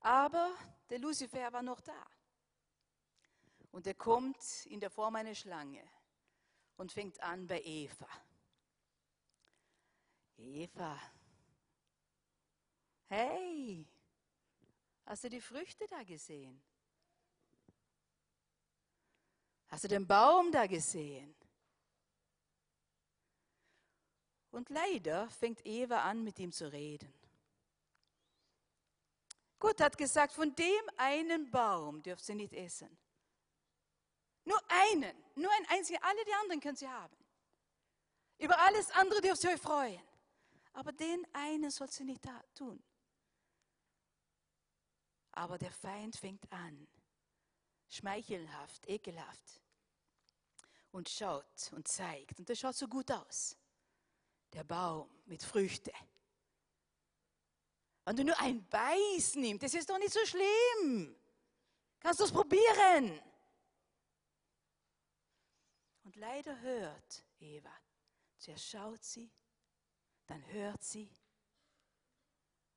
Aber 0.00 0.50
der 0.90 0.98
Luzifer 0.98 1.52
war 1.52 1.62
noch 1.62 1.80
da. 1.80 2.06
Und 3.70 3.86
er 3.86 3.94
kommt 3.94 4.66
in 4.66 4.80
der 4.80 4.90
Form 4.90 5.14
einer 5.16 5.34
Schlange 5.34 5.82
und 6.76 6.90
fängt 6.90 7.22
an 7.22 7.46
bei 7.46 7.62
Eva. 7.62 8.08
Eva, 10.38 10.98
Hey, 13.14 13.86
hast 15.04 15.24
du 15.24 15.28
die 15.28 15.42
Früchte 15.42 15.86
da 15.86 16.02
gesehen? 16.02 16.62
Hast 19.68 19.84
du 19.84 19.88
den 19.88 20.06
Baum 20.06 20.50
da 20.50 20.66
gesehen? 20.66 21.34
Und 24.50 24.70
leider 24.70 25.28
fängt 25.28 25.60
Eva 25.66 26.04
an, 26.04 26.24
mit 26.24 26.38
ihm 26.38 26.52
zu 26.52 26.72
reden. 26.72 27.12
Gott 29.58 29.82
hat 29.82 29.98
gesagt, 29.98 30.32
von 30.32 30.54
dem 30.54 30.82
einen 30.96 31.50
Baum 31.50 32.02
dürft 32.02 32.26
ihr 32.30 32.34
nicht 32.34 32.54
essen. 32.54 32.96
Nur 34.44 34.58
einen, 34.68 35.14
nur 35.34 35.52
ein 35.52 35.66
einziger, 35.68 36.02
alle 36.02 36.24
die 36.24 36.32
anderen 36.32 36.60
können 36.62 36.76
sie 36.76 36.88
haben. 36.88 37.14
Über 38.38 38.58
alles 38.58 38.90
andere 38.92 39.20
dürft 39.20 39.44
ihr 39.44 39.50
euch 39.50 39.60
freuen. 39.60 40.00
Aber 40.72 40.92
den 40.92 41.26
einen 41.34 41.70
sollt 41.70 42.00
ihr 42.00 42.06
nicht 42.06 42.26
tun. 42.54 42.82
Aber 45.32 45.58
der 45.58 45.72
Feind 45.72 46.16
fängt 46.16 46.50
an, 46.52 46.86
schmeichelhaft, 47.88 48.88
ekelhaft 48.88 49.60
und 50.90 51.08
schaut 51.08 51.72
und 51.72 51.88
zeigt. 51.88 52.38
Und 52.38 52.48
das 52.48 52.58
schaut 52.58 52.76
so 52.76 52.86
gut 52.86 53.10
aus. 53.10 53.56
Der 54.52 54.64
Baum 54.64 55.10
mit 55.24 55.42
Früchten. 55.42 55.92
Wenn 58.04 58.16
du 58.16 58.24
nur 58.24 58.38
ein 58.40 58.66
Beiß 58.68 59.36
nimmst, 59.36 59.62
das 59.62 59.74
ist 59.74 59.88
doch 59.88 59.98
nicht 59.98 60.12
so 60.12 60.24
schlimm. 60.26 61.16
Kannst 62.00 62.20
du 62.20 62.24
es 62.24 62.32
probieren. 62.32 63.20
Und 66.04 66.16
leider 66.16 66.60
hört 66.60 67.24
Eva. 67.38 67.72
Zuerst 68.36 68.68
schaut 68.68 69.04
sie, 69.04 69.30
dann 70.26 70.44
hört 70.48 70.82
sie 70.82 71.08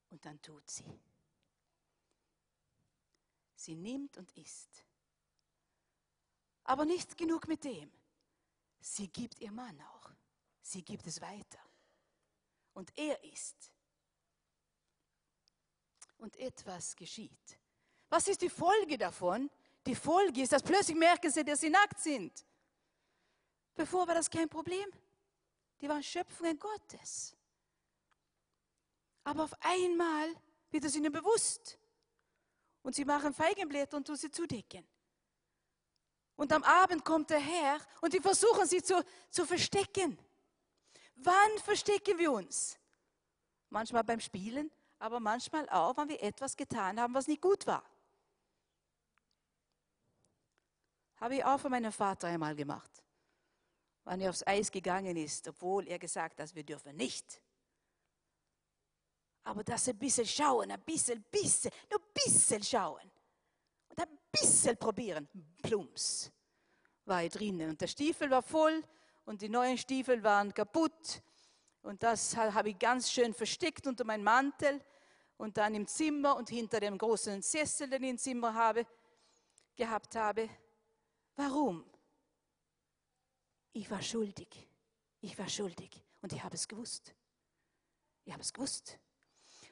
und 0.09 0.23
dann 0.25 0.39
tut 0.41 0.69
sie. 0.69 0.85
Sie 3.65 3.75
nimmt 3.75 4.15
und 4.17 4.31
isst. 4.37 4.85
Aber 6.65 6.85
nicht 6.85 7.17
genug 7.17 7.47
mit 7.47 7.63
dem. 7.63 7.91
Sie 8.79 9.07
gibt 9.07 9.39
ihr 9.39 9.51
Mann 9.51 9.81
auch. 9.81 10.11
Sie 10.61 10.83
gibt 10.83 11.07
es 11.07 11.19
weiter. 11.19 11.59
Und 12.73 12.95
er 12.95 13.23
isst. 13.23 13.71
Und 16.17 16.37
etwas 16.37 16.95
geschieht. 16.95 17.59
Was 18.09 18.27
ist 18.27 18.43
die 18.43 18.51
Folge 18.51 18.99
davon? 18.99 19.49
Die 19.87 19.95
Folge 19.95 20.43
ist, 20.43 20.51
dass 20.51 20.61
plötzlich 20.61 20.97
merken 20.97 21.31
sie, 21.31 21.43
dass 21.43 21.61
sie 21.61 21.71
nackt 21.71 21.99
sind. 21.99 22.45
Bevor 23.73 24.07
war 24.07 24.13
das 24.13 24.29
kein 24.29 24.47
Problem. 24.47 24.87
Die 25.81 25.89
waren 25.89 26.03
Schöpfungen 26.03 26.59
Gottes. 26.59 27.35
Aber 29.23 29.45
auf 29.45 29.53
einmal 29.61 30.35
wird 30.69 30.85
es 30.85 30.95
ihnen 30.95 31.11
bewusst. 31.11 31.79
Und 32.85 32.93
sie 32.93 33.03
machen 33.03 33.33
Feigenblätter 33.33 33.97
und 33.97 34.05
tun 34.05 34.15
sie 34.15 34.29
zudecken. 34.29 34.87
Und 36.35 36.53
am 36.53 36.61
Abend 36.61 37.03
kommt 37.03 37.31
der 37.31 37.39
Herr 37.39 37.79
und 37.99 38.13
die 38.13 38.19
versuchen 38.19 38.67
sie 38.67 38.83
zu, 38.83 39.03
zu 39.31 39.43
verstecken. 39.43 40.19
Wann 41.15 41.57
verstecken 41.63 42.15
wir 42.19 42.31
uns? 42.31 42.77
Manchmal 43.71 44.03
beim 44.03 44.19
Spielen, 44.19 44.69
aber 44.99 45.19
manchmal 45.19 45.67
auch, 45.69 45.97
wenn 45.97 46.09
wir 46.09 46.21
etwas 46.21 46.55
getan 46.55 47.01
haben, 47.01 47.15
was 47.15 47.25
nicht 47.25 47.41
gut 47.41 47.65
war. 47.65 47.83
Habe 51.15 51.37
ich 51.37 51.43
auch 51.43 51.59
von 51.59 51.71
meinem 51.71 51.91
Vater 51.91 52.27
einmal 52.27 52.55
gemacht. 52.55 53.03
Wenn 54.03 54.21
er 54.21 54.29
aufs 54.29 54.45
Eis 54.45 54.69
gegangen 54.69 55.17
ist, 55.17 55.47
obwohl 55.47 55.87
er 55.87 55.97
gesagt 55.97 56.39
hat, 56.39 56.53
wir 56.53 56.63
dürfen 56.63 56.95
nicht 56.95 57.41
aber 59.45 59.63
das 59.63 59.87
ein 59.87 59.97
bisschen 59.97 60.25
schauen, 60.25 60.71
ein 60.71 60.81
bisschen, 60.81 61.23
bisschen, 61.31 61.71
nur 61.89 61.99
ein 61.99 62.11
bisschen 62.13 62.63
schauen. 62.63 63.11
Und 63.89 64.01
ein 64.01 64.19
bisschen 64.31 64.75
probieren. 64.75 65.29
Plumps 65.61 66.31
war 67.05 67.23
ich 67.23 67.31
drinnen. 67.31 67.69
Und 67.69 67.79
der 67.79 67.87
Stiefel 67.87 68.29
war 68.31 68.41
voll 68.41 68.83
und 69.23 69.41
die 69.41 69.49
neuen 69.49 69.77
Stiefel 69.77 70.23
waren 70.23 70.51
kaputt. 70.51 71.21
Und 71.83 72.01
das 72.01 72.35
habe 72.35 72.69
ich 72.69 72.79
ganz 72.79 73.11
schön 73.11 73.33
versteckt 73.35 73.85
unter 73.85 74.03
meinem 74.03 74.23
Mantel 74.23 74.83
und 75.37 75.57
dann 75.57 75.75
im 75.75 75.85
Zimmer 75.85 76.35
und 76.35 76.49
hinter 76.49 76.79
dem 76.79 76.97
großen 76.97 77.43
Sessel, 77.43 77.87
den 77.87 78.03
ich 78.03 78.09
im 78.09 78.17
Zimmer 78.17 78.53
habe, 78.55 78.87
gehabt 79.75 80.15
habe. 80.15 80.49
Warum? 81.35 81.85
Ich 83.73 83.91
war 83.91 84.01
schuldig. 84.01 84.67
Ich 85.21 85.37
war 85.37 85.47
schuldig 85.47 86.03
und 86.21 86.33
ich 86.33 86.43
habe 86.43 86.55
es 86.55 86.67
gewusst. 86.67 87.13
Ich 88.23 88.33
habe 88.33 88.41
es 88.41 88.51
gewusst. 88.51 88.97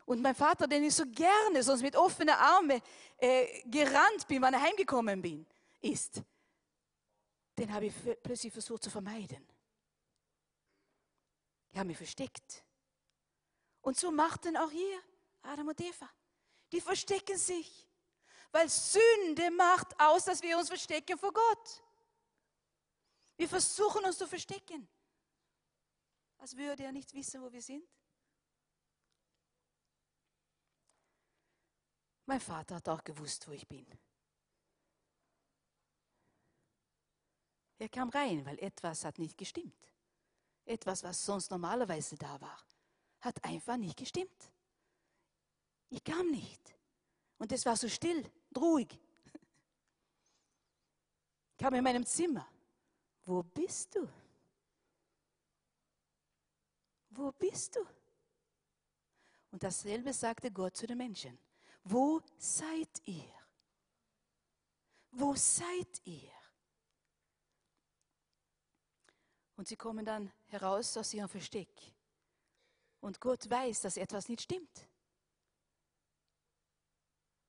Und 0.05 0.21
mein 0.21 0.35
Vater, 0.35 0.67
den 0.67 0.83
ich 0.83 0.95
so 0.95 1.05
gerne, 1.05 1.63
sonst 1.63 1.81
mit 1.81 1.95
offenen 1.95 2.35
Armen 2.35 2.81
äh, 3.17 3.61
gerannt 3.69 4.27
bin, 4.27 4.41
wenn 4.41 4.53
er 4.53 4.61
heimgekommen 4.61 5.21
bin, 5.21 5.45
ist, 5.81 6.21
den 7.57 7.73
habe 7.73 7.85
ich 7.85 7.93
plötzlich 8.21 8.51
versucht 8.51 8.83
zu 8.83 8.89
vermeiden. 8.89 9.47
Ich 11.71 11.77
habe 11.77 11.87
mich 11.87 11.97
versteckt. 11.97 12.63
Und 13.81 13.97
so 13.97 14.11
machten 14.11 14.57
auch 14.57 14.71
hier 14.71 14.99
Adam 15.43 15.67
und 15.67 15.79
Eva. 15.79 16.09
Die 16.71 16.81
verstecken 16.81 17.37
sich, 17.37 17.87
weil 18.51 18.69
Sünde 18.69 19.51
macht 19.51 19.99
aus, 19.99 20.25
dass 20.25 20.41
wir 20.41 20.57
uns 20.57 20.67
verstecken 20.67 21.17
vor 21.17 21.33
Gott. 21.33 21.83
Wir 23.37 23.47
versuchen 23.47 24.05
uns 24.05 24.17
zu 24.17 24.27
verstecken, 24.27 24.87
als 26.37 26.55
würde 26.55 26.83
er 26.83 26.91
nicht 26.91 27.13
wissen, 27.13 27.41
wo 27.41 27.51
wir 27.51 27.61
sind. 27.61 27.87
Mein 32.25 32.39
Vater 32.39 32.75
hat 32.75 32.89
auch 32.89 33.03
gewusst, 33.03 33.47
wo 33.47 33.51
ich 33.51 33.67
bin. 33.67 33.85
Er 37.79 37.89
kam 37.89 38.09
rein, 38.09 38.45
weil 38.45 38.59
etwas 38.59 39.03
hat 39.03 39.19
nicht 39.19 39.37
gestimmt. 39.37 39.93
Etwas, 40.65 41.03
was 41.03 41.25
sonst 41.25 41.51
normalerweise 41.51 42.15
da 42.15 42.39
war, 42.39 42.57
hat 43.19 43.43
einfach 43.43 43.75
nicht 43.75 43.97
gestimmt. 43.97 44.51
Ich 45.89 46.03
kam 46.03 46.31
nicht. 46.31 46.75
Und 47.37 47.51
es 47.51 47.65
war 47.65 47.75
so 47.75 47.89
still, 47.89 48.23
ruhig. 48.55 48.97
Ich 51.51 51.57
kam 51.57 51.73
in 51.73 51.83
meinem 51.83 52.05
Zimmer. 52.05 52.47
Wo 53.25 53.43
bist 53.43 53.95
du? 53.95 54.07
Wo 57.09 57.31
bist 57.33 57.75
du? 57.75 57.85
Und 59.51 59.61
dasselbe 59.61 60.13
sagte 60.13 60.51
Gott 60.51 60.75
zu 60.77 60.87
den 60.87 60.97
Menschen. 60.97 61.37
Wo 61.83 62.21
seid 62.37 63.01
ihr? 63.05 63.33
Wo 65.11 65.35
seid 65.35 66.01
ihr? 66.05 66.31
Und 69.55 69.67
sie 69.67 69.75
kommen 69.75 70.05
dann 70.05 70.31
heraus 70.47 70.97
aus 70.97 71.13
ihrem 71.13 71.29
Versteck. 71.29 71.69
Und 72.99 73.19
Gott 73.19 73.49
weiß, 73.49 73.81
dass 73.81 73.97
etwas 73.97 74.29
nicht 74.29 74.41
stimmt. 74.41 74.89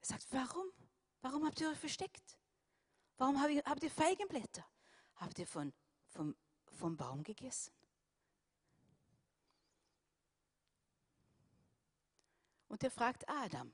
Er 0.00 0.06
sagt, 0.06 0.26
warum? 0.32 0.66
Warum 1.22 1.46
habt 1.46 1.60
ihr 1.60 1.70
euch 1.70 1.78
versteckt? 1.78 2.38
Warum 3.16 3.40
habt 3.40 3.82
ihr 3.82 3.90
Feigenblätter? 3.90 4.66
Habt 5.16 5.38
ihr 5.38 5.46
von, 5.46 5.72
vom, 6.10 6.36
vom 6.72 6.96
Baum 6.96 7.22
gegessen? 7.22 7.72
Und 12.68 12.82
er 12.82 12.90
fragt 12.90 13.26
Adam, 13.28 13.72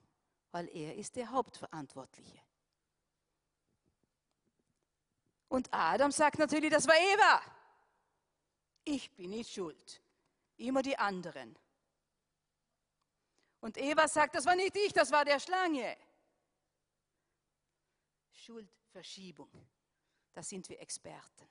weil 0.52 0.68
er 0.68 0.96
ist 0.96 1.16
der 1.16 1.30
Hauptverantwortliche. 1.30 2.40
Und 5.48 5.72
Adam 5.72 6.12
sagt 6.12 6.38
natürlich, 6.38 6.70
das 6.70 6.86
war 6.86 6.94
Eva. 6.94 7.42
Ich 8.84 9.10
bin 9.16 9.30
nicht 9.30 9.52
schuld. 9.52 10.02
Immer 10.56 10.82
die 10.82 10.96
anderen. 10.96 11.56
Und 13.60 13.76
Eva 13.76 14.08
sagt, 14.08 14.34
das 14.34 14.46
war 14.46 14.56
nicht 14.56 14.76
ich, 14.76 14.92
das 14.92 15.10
war 15.10 15.24
der 15.24 15.40
Schlange. 15.40 15.96
Schuldverschiebung. 18.32 19.50
Da 20.32 20.42
sind 20.42 20.68
wir 20.68 20.80
Experten. 20.80 21.48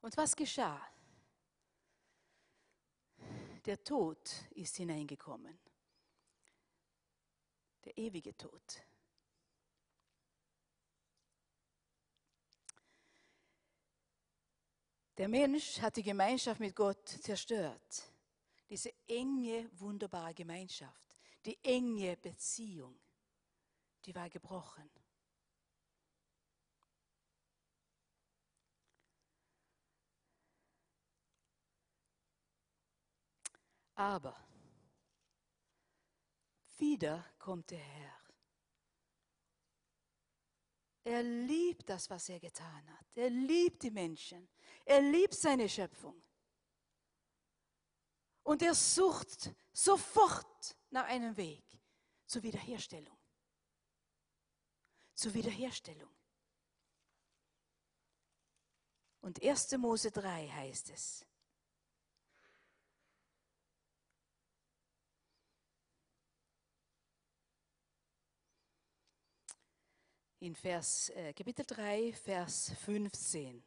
Und 0.00 0.16
was 0.16 0.34
geschah? 0.34 0.80
Der 3.68 3.84
Tod 3.84 4.18
ist 4.52 4.76
hineingekommen. 4.76 5.58
Der 7.84 7.98
ewige 7.98 8.34
Tod. 8.34 8.62
Der 15.18 15.28
Mensch 15.28 15.82
hat 15.82 15.96
die 15.96 16.02
Gemeinschaft 16.02 16.60
mit 16.60 16.74
Gott 16.74 17.06
zerstört. 17.06 18.10
Diese 18.70 18.90
enge, 19.06 19.68
wunderbare 19.78 20.32
Gemeinschaft, 20.32 21.14
die 21.44 21.62
enge 21.62 22.16
Beziehung, 22.16 22.98
die 24.06 24.14
war 24.14 24.30
gebrochen. 24.30 24.88
Aber 33.98 34.36
wieder 36.76 37.34
kommt 37.36 37.68
der 37.72 37.80
Herr. 37.80 38.20
Er 41.02 41.22
liebt 41.24 41.88
das, 41.88 42.08
was 42.08 42.28
er 42.28 42.38
getan 42.38 42.96
hat. 42.96 43.06
Er 43.16 43.28
liebt 43.28 43.82
die 43.82 43.90
Menschen. 43.90 44.48
Er 44.84 45.00
liebt 45.00 45.34
seine 45.34 45.68
Schöpfung. 45.68 46.22
Und 48.44 48.62
er 48.62 48.76
sucht 48.76 49.52
sofort 49.72 50.76
nach 50.90 51.06
einem 51.06 51.36
Weg 51.36 51.64
zur 52.24 52.44
Wiederherstellung. 52.44 53.18
Zur 55.14 55.34
Wiederherstellung. 55.34 56.14
Und 59.22 59.42
1. 59.42 59.72
Mose 59.78 60.12
3 60.12 60.48
heißt 60.48 60.90
es, 60.90 61.27
in 70.40 70.54
Vers, 70.54 71.10
äh, 71.10 71.32
Kapitel 71.32 71.64
3, 71.66 72.12
Vers 72.12 72.72
15. 72.84 73.62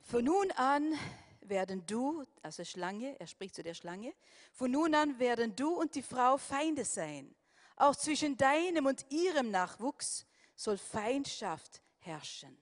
Von 0.00 0.24
nun 0.24 0.50
an 0.52 0.94
werden 1.42 1.84
du, 1.86 2.24
also 2.42 2.64
Schlange, 2.64 3.18
er 3.20 3.26
spricht 3.26 3.54
zu 3.54 3.62
der 3.62 3.74
Schlange, 3.74 4.14
von 4.52 4.70
nun 4.70 4.94
an 4.94 5.18
werden 5.18 5.54
du 5.54 5.74
und 5.74 5.94
die 5.94 6.02
Frau 6.02 6.38
Feinde 6.38 6.84
sein. 6.84 7.34
Auch 7.76 7.94
zwischen 7.94 8.36
deinem 8.36 8.86
und 8.86 9.04
ihrem 9.10 9.50
Nachwuchs 9.50 10.26
soll 10.56 10.78
Feindschaft 10.78 11.82
herrschen. 11.98 12.56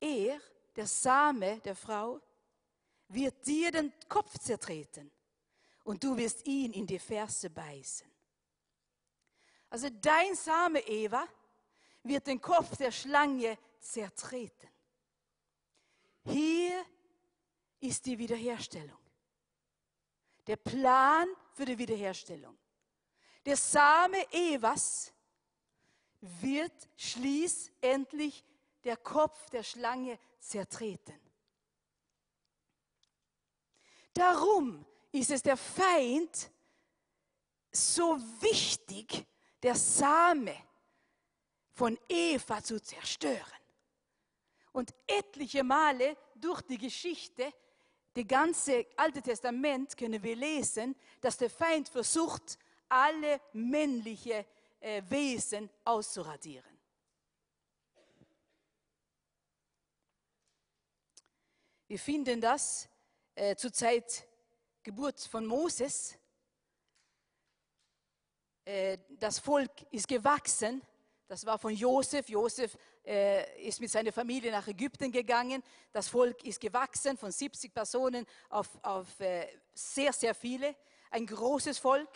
Er, 0.00 0.40
der 0.76 0.86
Same 0.86 1.60
der 1.60 1.76
Frau, 1.76 2.20
wird 3.08 3.44
dir 3.46 3.72
den 3.72 3.92
Kopf 4.08 4.38
zertreten 4.38 5.10
und 5.84 6.02
du 6.02 6.16
wirst 6.16 6.46
ihn 6.46 6.72
in 6.72 6.86
die 6.86 6.98
Ferse 6.98 7.50
beißen. 7.50 8.09
Also 9.70 9.88
dein 9.88 10.34
Same, 10.34 10.80
Eva, 10.80 11.26
wird 12.02 12.26
den 12.26 12.40
Kopf 12.40 12.76
der 12.76 12.90
Schlange 12.90 13.56
zertreten. 13.78 14.68
Hier 16.24 16.84
ist 17.78 18.04
die 18.04 18.18
Wiederherstellung. 18.18 18.98
Der 20.46 20.56
Plan 20.56 21.28
für 21.52 21.64
die 21.64 21.78
Wiederherstellung. 21.78 22.58
Der 23.46 23.56
Same 23.56 24.30
Evas 24.32 25.12
wird 26.20 26.88
schließlich 26.96 28.44
der 28.84 28.96
Kopf 28.96 29.48
der 29.50 29.62
Schlange 29.62 30.18
zertreten. 30.38 31.18
Darum 34.12 34.84
ist 35.12 35.30
es 35.30 35.42
der 35.42 35.56
Feind 35.56 36.50
so 37.72 38.18
wichtig, 38.40 39.26
der 39.62 39.74
Same 39.74 40.56
von 41.72 41.98
Eva 42.08 42.62
zu 42.62 42.80
zerstören. 42.80 43.60
Und 44.72 44.94
etliche 45.06 45.64
Male 45.64 46.16
durch 46.34 46.62
die 46.62 46.78
Geschichte, 46.78 47.52
das 48.14 48.26
ganze 48.26 48.86
Alte 48.96 49.22
Testament 49.22 49.96
können 49.96 50.22
wir 50.22 50.36
lesen, 50.36 50.96
dass 51.20 51.36
der 51.36 51.50
Feind 51.50 51.88
versucht, 51.88 52.58
alle 52.88 53.40
männliche 53.52 54.46
äh, 54.80 55.02
Wesen 55.08 55.70
auszuradieren. 55.84 56.78
Wir 61.86 61.98
finden 61.98 62.40
das 62.40 62.88
äh, 63.34 63.56
zur 63.56 63.72
Zeit 63.72 64.26
Geburt 64.82 65.20
von 65.20 65.44
Moses 65.44 66.16
das 69.18 69.38
Volk 69.38 69.70
ist 69.90 70.06
gewachsen. 70.06 70.82
Das 71.26 71.46
war 71.46 71.58
von 71.58 71.72
Josef. 71.72 72.28
Josef 72.28 72.76
äh, 73.04 73.66
ist 73.66 73.80
mit 73.80 73.90
seiner 73.90 74.12
Familie 74.12 74.50
nach 74.50 74.66
Ägypten 74.66 75.12
gegangen. 75.12 75.62
Das 75.92 76.08
Volk 76.08 76.44
ist 76.44 76.60
gewachsen 76.60 77.16
von 77.16 77.30
70 77.30 77.72
Personen 77.72 78.26
auf, 78.48 78.68
auf 78.82 79.20
äh, 79.20 79.46
sehr, 79.72 80.12
sehr 80.12 80.34
viele. 80.34 80.74
Ein 81.10 81.26
großes 81.26 81.78
Volk. 81.78 82.10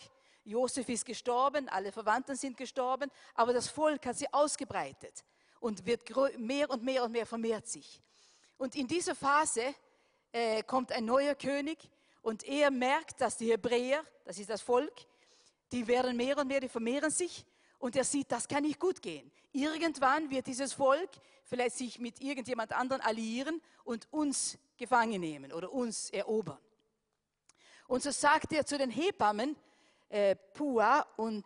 Josef 0.44 0.88
ist 0.88 1.07
gestorben, 1.07 1.68
alle 1.70 1.90
Verwandten 1.90 2.37
sind 2.37 2.57
gestorben, 2.57 3.11
aber 3.35 3.54
das 3.54 3.68
Volk 3.68 4.04
hat 4.04 4.16
sich 4.16 4.33
ausgebreitet 4.35 5.24
und 5.59 5.87
wird 5.87 6.04
mehr 6.38 6.68
und 6.68 6.83
mehr 6.83 7.04
und 7.04 7.12
mehr 7.12 7.24
vermehrt 7.24 7.66
sich. 7.66 8.02
Und 8.59 8.76
in 8.76 8.87
dieser 8.87 9.14
Phase 9.14 9.74
äh, 10.33 10.62
kommt 10.64 10.92
ein 10.92 11.07
neuer 11.07 11.35
König 11.35 11.78
und 12.20 12.42
er 12.44 12.70
merkt, 12.70 13.20
dass 13.20 13.38
die 13.38 13.50
Hebräer, 13.50 14.04
das 14.24 14.38
ist 14.38 14.50
das 14.50 14.61
Volk, 14.61 15.07
die 15.74 15.87
werden 15.88 16.16
mehr 16.16 16.38
und 16.38 16.46
mehr, 16.46 16.60
die 16.60 16.68
vermehren 16.68 17.10
sich. 17.10 17.44
Und 17.78 17.96
er 17.96 18.04
sieht, 18.04 18.30
das 18.30 18.46
kann 18.46 18.62
nicht 18.62 18.78
gut 18.78 19.02
gehen. 19.02 19.30
Irgendwann 19.52 20.30
wird 20.30 20.46
dieses 20.46 20.72
Volk 20.72 21.10
vielleicht 21.44 21.76
sich 21.76 21.98
mit 21.98 22.20
irgendjemand 22.20 22.72
anderen 22.72 23.02
alliieren 23.02 23.60
und 23.82 24.10
uns 24.12 24.56
gefangen 24.76 25.20
nehmen 25.20 25.52
oder 25.52 25.70
uns 25.72 26.10
erobern. 26.10 26.58
Und 27.88 28.02
so 28.02 28.10
sagt 28.12 28.52
er 28.52 28.64
zu 28.64 28.78
den 28.78 28.90
Hebammen, 28.90 29.56
äh, 30.08 30.37
Pua 30.37 31.00
und 31.16 31.44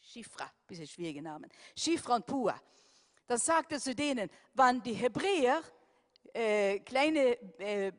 Schifra, 0.00 0.50
bisschen 0.66 0.86
schwierige 0.86 1.22
Namen, 1.22 1.48
Schifra 1.76 2.16
und 2.16 2.26
Pua. 2.26 2.60
Dann 3.26 3.38
sagt 3.38 3.72
er 3.72 3.80
zu 3.80 3.94
denen, 3.94 4.28
wann 4.52 4.82
die 4.82 4.92
Hebräer 4.92 5.62
äh, 6.34 6.80
kleine 6.80 7.38
äh, 7.58 7.92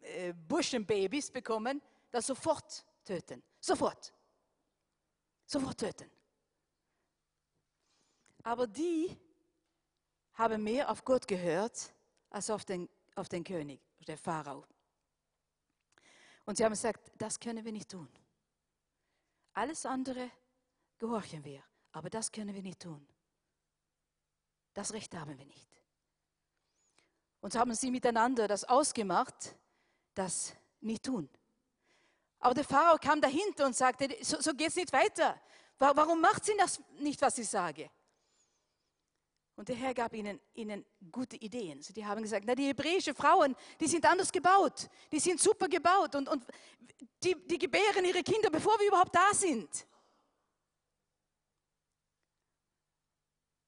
äh, 0.00 0.32
Burschenbabys 0.32 1.30
bekommen, 1.30 1.80
das 2.10 2.26
sofort 2.26 2.84
töten. 3.04 3.42
Sofort. 3.66 4.14
Sofort 5.44 5.78
töten. 5.78 6.08
Aber 8.44 8.68
die 8.68 9.18
haben 10.34 10.62
mehr 10.62 10.88
auf 10.88 11.04
Gott 11.04 11.26
gehört 11.26 11.92
als 12.30 12.48
auf 12.48 12.64
den, 12.64 12.88
auf 13.16 13.28
den 13.28 13.42
König, 13.42 13.80
der 14.06 14.18
Pharao. 14.18 14.64
Und 16.44 16.56
sie 16.56 16.64
haben 16.64 16.74
gesagt, 16.74 17.10
das 17.18 17.40
können 17.40 17.64
wir 17.64 17.72
nicht 17.72 17.90
tun. 17.90 18.08
Alles 19.54 19.84
andere 19.84 20.30
gehorchen 20.98 21.44
wir, 21.44 21.64
aber 21.90 22.08
das 22.08 22.30
können 22.30 22.54
wir 22.54 22.62
nicht 22.62 22.78
tun. 22.78 23.04
Das 24.74 24.92
Recht 24.92 25.12
haben 25.16 25.36
wir 25.36 25.44
nicht. 25.44 25.82
Und 27.40 27.52
so 27.52 27.58
haben 27.58 27.74
sie 27.74 27.90
miteinander 27.90 28.46
das 28.46 28.62
ausgemacht, 28.62 29.56
das 30.14 30.54
nicht 30.80 31.04
tun. 31.04 31.28
Aber 32.38 32.54
der 32.54 32.64
Pharao 32.64 32.98
kam 32.98 33.20
dahinter 33.20 33.66
und 33.66 33.74
sagte, 33.74 34.08
so, 34.22 34.40
so 34.40 34.52
geht 34.54 34.68
es 34.68 34.76
nicht 34.76 34.92
weiter. 34.92 35.40
Warum 35.78 36.20
macht 36.20 36.44
sie 36.44 36.56
das 36.56 36.80
nicht, 36.98 37.20
was 37.20 37.38
ich 37.38 37.48
sage? 37.48 37.90
Und 39.56 39.68
der 39.70 39.76
Herr 39.76 39.94
gab 39.94 40.12
ihnen, 40.12 40.38
ihnen 40.52 40.84
gute 41.10 41.36
Ideen. 41.36 41.80
Sie 41.80 42.04
haben 42.04 42.22
gesagt, 42.22 42.44
na, 42.46 42.54
die 42.54 42.66
hebräischen 42.66 43.14
Frauen, 43.14 43.56
die 43.80 43.86
sind 43.86 44.04
anders 44.04 44.30
gebaut. 44.30 44.88
Die 45.10 45.18
sind 45.18 45.40
super 45.40 45.66
gebaut 45.66 46.14
und, 46.14 46.28
und 46.28 46.44
die, 47.22 47.34
die 47.46 47.58
gebären 47.58 48.04
ihre 48.04 48.22
Kinder, 48.22 48.50
bevor 48.50 48.78
wir 48.78 48.88
überhaupt 48.88 49.14
da 49.14 49.32
sind. 49.32 49.86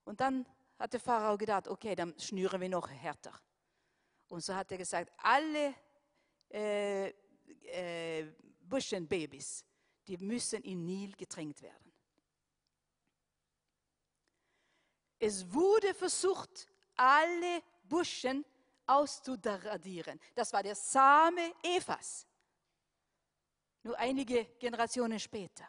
Und 0.04 0.20
dann 0.20 0.46
hat 0.78 0.92
der 0.92 1.00
Pharao 1.00 1.38
gedacht, 1.38 1.68
okay, 1.68 1.94
dann 1.94 2.18
schnüren 2.18 2.60
wir 2.60 2.68
noch 2.68 2.88
härter. 2.88 3.32
Und 4.28 4.42
so 4.42 4.54
hat 4.54 4.70
er 4.70 4.78
gesagt, 4.78 5.10
alle 5.16 5.74
äh, 6.50 7.08
äh, 7.08 8.26
Buschenbabys, 8.68 9.64
die 10.06 10.16
müssen 10.18 10.62
in 10.62 10.84
Nil 10.84 11.12
getränkt 11.16 11.62
werden. 11.62 11.92
Es 15.18 15.52
wurde 15.52 15.94
versucht, 15.94 16.68
alle 16.96 17.62
Buschen 17.82 18.44
auszuradieren. 18.86 20.20
Das 20.34 20.52
war 20.52 20.62
der 20.62 20.74
Same 20.74 21.52
Evas. 21.62 22.26
Nur 23.82 23.98
einige 23.98 24.44
Generationen 24.58 25.18
später. 25.18 25.68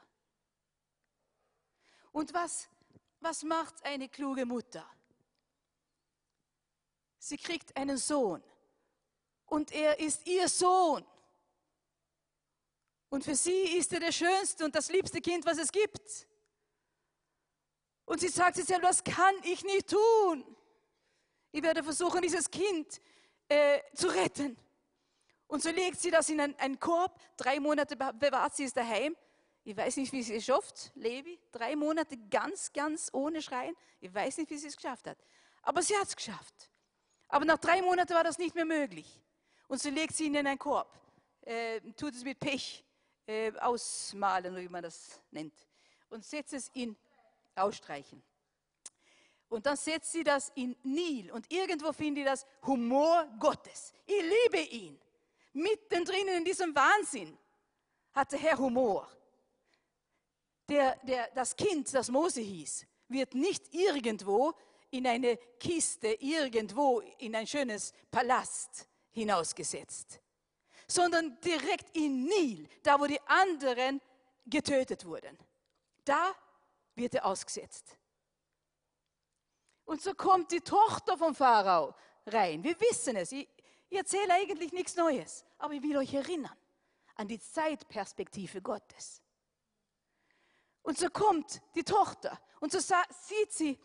Und 2.12 2.34
was, 2.34 2.70
was 3.20 3.44
macht 3.44 3.84
eine 3.84 4.10
kluge 4.10 4.46
Mutter? 4.46 4.90
Sie 7.18 7.38
kriegt 7.38 7.76
einen 7.76 7.98
Sohn 7.98 8.44
und 9.46 9.72
er 9.72 10.00
ist 10.00 10.26
ihr 10.28 10.48
Sohn. 10.48 11.06
Und 13.10 13.24
für 13.24 13.36
sie 13.36 13.78
ist 13.78 13.92
er 13.92 14.00
der 14.00 14.12
schönste 14.12 14.66
und 14.66 14.76
das 14.76 14.90
liebste 14.90 15.20
Kind, 15.20 15.46
was 15.46 15.58
es 15.58 15.72
gibt. 15.72 16.28
Und 18.06 18.20
sie 18.22 18.28
sagt 18.28 18.56
sich 18.56 18.66
selber, 18.66 18.88
das 18.88 19.04
kann 19.04 19.36
ich 19.44 19.64
nicht 19.64 19.90
tun. 19.90 20.56
Ich 21.52 21.64
werde 21.64 21.84
versuchen, 21.84 22.22
dieses 22.22 22.50
Kind 22.50 23.02
äh, 23.48 23.80
zu 23.96 24.08
retten. 24.08 24.58
Und 25.48 25.64
so 25.64 25.70
legt 25.70 26.00
sie 26.00 26.12
das 26.12 26.30
in 26.30 26.40
einen, 26.40 26.56
einen 26.60 26.80
Korb. 26.80 27.20
Drei 27.38 27.60
Monate 27.60 27.96
bewahrt 27.96 28.56
sie 28.56 28.66
es 28.66 28.74
daheim. 28.74 29.16
Ich 29.64 29.76
weiß 29.76 29.98
nicht, 29.98 30.12
wie 30.14 30.22
sie 30.22 30.36
es 30.36 30.46
schafft, 30.46 30.92
Levi. 30.96 31.40
Drei 31.52 31.76
Monate 31.76 32.18
ganz, 32.30 32.72
ganz 32.72 33.10
ohne 33.12 33.42
Schreien. 33.42 33.76
Ich 34.00 34.14
weiß 34.14 34.38
nicht, 34.38 34.50
wie 34.52 34.58
sie 34.58 34.68
es 34.68 34.76
geschafft 34.76 35.08
hat. 35.08 35.18
Aber 35.64 35.82
sie 35.82 35.96
hat 35.98 36.08
es 36.08 36.16
geschafft. 36.16 36.70
Aber 37.28 37.46
nach 37.46 37.58
drei 37.58 37.82
Monaten 37.82 38.14
war 38.14 38.24
das 38.24 38.38
nicht 38.38 38.54
mehr 38.56 38.66
möglich. 38.66 39.22
Und 39.68 39.82
so 39.82 39.90
legt 39.90 40.16
sie 40.16 40.26
ihn 40.26 40.36
in 40.36 40.48
einen 40.48 40.60
Korb. 40.60 41.00
Äh, 41.42 41.82
tut 41.94 42.14
es 42.14 42.24
mit 42.24 42.40
Pech 42.40 42.86
äh, 43.30 43.52
ausmalen, 43.60 44.56
wie 44.56 44.68
man 44.68 44.82
das 44.82 45.22
nennt. 45.30 45.54
Und 46.10 46.26
setzt 46.26 46.54
es 46.54 46.70
in 46.74 46.98
ausstreichen. 47.56 48.24
Und 49.50 49.66
dann 49.66 49.78
setzt 49.78 50.12
sie 50.12 50.24
das 50.24 50.52
in 50.56 50.76
Nil 50.84 51.32
und 51.32 51.52
irgendwo 51.52 51.92
finde 51.92 52.22
ich 52.22 52.28
das 52.28 52.46
Humor 52.66 53.28
Gottes. 53.40 53.94
Ich 54.06 54.22
liebe 54.22 54.60
ihn. 54.60 55.00
Mittendrin 55.54 56.28
in 56.28 56.46
diesem 56.46 56.74
Wahnsinn 56.76 57.38
hat 58.14 58.32
der 58.32 58.40
Herr 58.40 58.58
Humor. 58.58 59.08
Der, 60.68 60.96
der, 61.04 61.30
das 61.34 61.56
Kind, 61.56 61.92
das 61.94 62.10
Mose 62.10 62.42
hieß, 62.42 62.86
wird 63.08 63.34
nicht 63.34 63.74
irgendwo 63.74 64.54
in 64.92 65.08
eine 65.08 65.38
Kiste, 65.60 66.10
irgendwo 66.20 67.00
in 67.18 67.36
ein 67.36 67.48
schönes 67.48 67.92
Palast 68.12 68.88
hinausgesetzt, 69.12 70.20
sondern 70.90 71.40
direkt 71.42 71.96
in 71.96 72.26
Nil, 72.26 72.68
da 72.84 73.00
wo 73.00 73.06
die 73.06 73.22
anderen 73.28 74.02
getötet 74.46 75.06
wurden. 75.06 75.38
Da 76.04 76.34
wird 76.96 77.14
er 77.14 77.26
ausgesetzt. 77.26 77.96
Und 79.86 80.02
so 80.02 80.14
kommt 80.14 80.52
die 80.52 80.62
Tochter 80.62 81.18
vom 81.18 81.36
Pharao 81.36 81.96
rein. 82.26 82.64
Wir 82.64 82.80
wissen 82.80 83.16
es. 83.16 83.32
Ich, 83.32 83.48
ich 83.90 83.98
erzähle 83.98 84.34
eigentlich 84.34 84.72
nichts 84.72 84.96
Neues, 84.96 85.46
aber 85.58 85.74
ich 85.74 85.82
will 85.82 85.98
euch 85.98 86.14
erinnern 86.14 86.56
an 87.16 87.28
die 87.28 87.40
Zeitperspektive 87.40 88.62
Gottes. 88.62 89.22
Und 90.82 90.98
so 90.98 91.10
kommt 91.10 91.62
die 91.76 91.84
Tochter 91.84 92.40
und 92.60 92.72
so 92.72 92.80
sieht 92.80 93.52
sie 93.52 93.80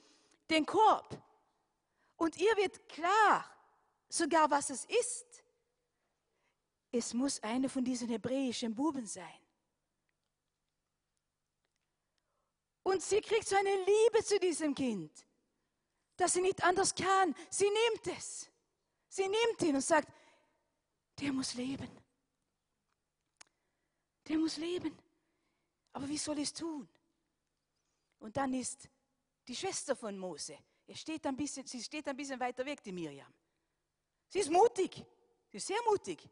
den 0.48 0.64
Korb. 0.64 1.20
Und 2.16 2.36
ihr 2.38 2.56
wird 2.56 2.88
klar, 2.88 3.44
sogar 4.08 4.50
was 4.50 4.70
es 4.70 4.84
ist. 4.86 5.43
Es 6.96 7.12
muss 7.12 7.42
einer 7.42 7.68
von 7.68 7.84
diesen 7.84 8.08
hebräischen 8.08 8.72
Buben 8.72 9.04
sein. 9.04 9.40
Und 12.84 13.02
sie 13.02 13.20
kriegt 13.20 13.48
so 13.48 13.56
eine 13.56 13.76
Liebe 13.84 14.24
zu 14.24 14.38
diesem 14.38 14.72
Kind, 14.76 15.10
dass 16.14 16.34
sie 16.34 16.40
nicht 16.40 16.62
anders 16.62 16.94
kann. 16.94 17.34
Sie 17.50 17.68
nimmt 17.68 18.06
es. 18.16 18.48
Sie 19.08 19.26
nimmt 19.26 19.62
ihn 19.62 19.74
und 19.74 19.80
sagt, 19.80 20.08
der 21.18 21.32
muss 21.32 21.54
leben. 21.54 21.90
Der 24.28 24.38
muss 24.38 24.56
leben. 24.56 24.96
Aber 25.94 26.08
wie 26.08 26.18
soll 26.18 26.38
ich 26.38 26.44
es 26.44 26.52
tun? 26.52 26.88
Und 28.20 28.36
dann 28.36 28.54
ist 28.54 28.88
die 29.48 29.56
Schwester 29.56 29.96
von 29.96 30.16
Mose, 30.16 30.56
er 30.86 30.94
steht 30.94 31.26
ein 31.26 31.36
bisschen, 31.36 31.66
sie 31.66 31.82
steht 31.82 32.06
ein 32.06 32.16
bisschen 32.16 32.38
weiter 32.38 32.64
weg, 32.64 32.84
die 32.84 32.92
Miriam. 32.92 33.34
Sie 34.28 34.38
ist 34.38 34.50
mutig, 34.50 35.04
sie 35.50 35.56
ist 35.56 35.66
sehr 35.66 35.82
mutig. 35.88 36.28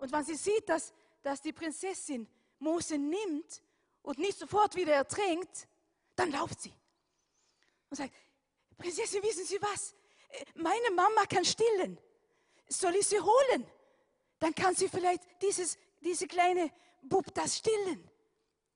Und 0.00 0.10
wenn 0.10 0.24
sie 0.24 0.34
sieht, 0.34 0.68
dass, 0.68 0.92
dass 1.22 1.40
die 1.40 1.52
Prinzessin 1.52 2.26
Mose 2.58 2.98
nimmt 2.98 3.62
und 4.02 4.18
nicht 4.18 4.38
sofort 4.38 4.74
wieder 4.74 4.94
ertränkt, 4.94 5.68
dann 6.16 6.32
lauft 6.32 6.60
sie 6.60 6.72
und 7.90 7.96
sagt, 7.96 8.12
Prinzessin, 8.76 9.22
wissen 9.22 9.44
Sie 9.44 9.60
was? 9.60 9.94
Meine 10.54 10.90
Mama 10.90 11.26
kann 11.26 11.44
stillen. 11.44 11.98
Soll 12.68 12.94
ich 12.96 13.06
sie 13.06 13.20
holen? 13.20 13.66
Dann 14.38 14.54
kann 14.54 14.74
sie 14.74 14.88
vielleicht 14.88 15.22
dieses, 15.42 15.76
diese 16.00 16.26
kleine 16.26 16.72
Bub 17.02 17.34
das 17.34 17.58
stillen 17.58 18.08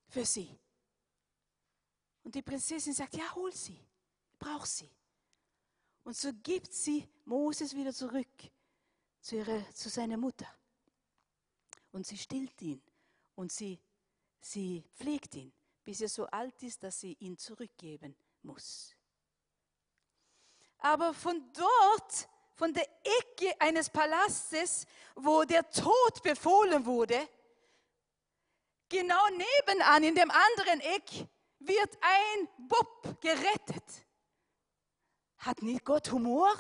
für 0.08 0.24
sie. 0.24 0.58
Und 2.22 2.34
die 2.34 2.42
Prinzessin 2.42 2.92
sagt, 2.92 3.16
ja, 3.16 3.34
hol 3.34 3.52
sie, 3.52 3.78
brauch 4.38 4.66
sie. 4.66 4.90
Und 6.02 6.16
so 6.16 6.32
gibt 6.42 6.72
sie 6.72 7.08
Moses 7.24 7.74
wieder 7.74 7.94
zurück 7.94 8.28
zu, 9.20 9.37
ihrer, 9.37 9.70
zu 9.72 9.88
seiner 9.88 10.16
Mutter. 10.16 10.46
Und 11.94 12.07
sie 12.07 12.18
stillt 12.18 12.61
ihn 12.61 12.83
und 13.37 13.50
sie 13.50 13.80
Sie 14.44 14.85
pflegt 14.94 15.35
ihn, 15.37 15.50
bis 15.83 16.02
er 16.02 16.09
so 16.09 16.26
alt 16.26 16.62
ist, 16.62 16.83
dass 16.83 17.00
sie 17.00 17.16
ihn 17.20 17.38
zurückgeben 17.38 18.14
muss. 18.42 18.94
Aber 20.78 21.14
von 21.14 21.50
dort, 21.54 22.28
von 22.52 22.74
der 22.74 22.87
Ecke 23.02 23.59
eines 23.59 23.88
Palastes, 23.88 24.87
wo 25.14 25.44
der 25.44 25.68
Tod 25.70 26.22
befohlen 26.22 26.85
wurde, 26.85 27.26
genau 28.90 29.26
nebenan 29.30 30.02
in 30.02 30.14
dem 30.14 30.30
anderen 30.30 30.80
Eck 30.80 31.26
wird 31.59 31.98
ein 32.02 32.68
Bub 32.68 33.18
gerettet. 33.22 34.07
Hat 35.38 35.62
nicht 35.62 35.87
Gott 35.87 36.12
Humor? 36.12 36.54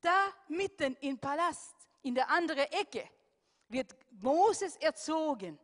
Da 0.00 0.32
mitten 0.48 0.96
im 1.02 1.18
Palast, 1.18 1.73
in 2.04 2.14
der 2.14 2.28
anderen 2.28 2.70
Ecke, 2.70 3.08
wird 3.68 3.96
Moses 4.10 4.76
erzogen 4.76 5.58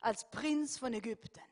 als 0.00 0.28
Prinz 0.30 0.78
von 0.78 0.92
Ägypten. 0.92 1.42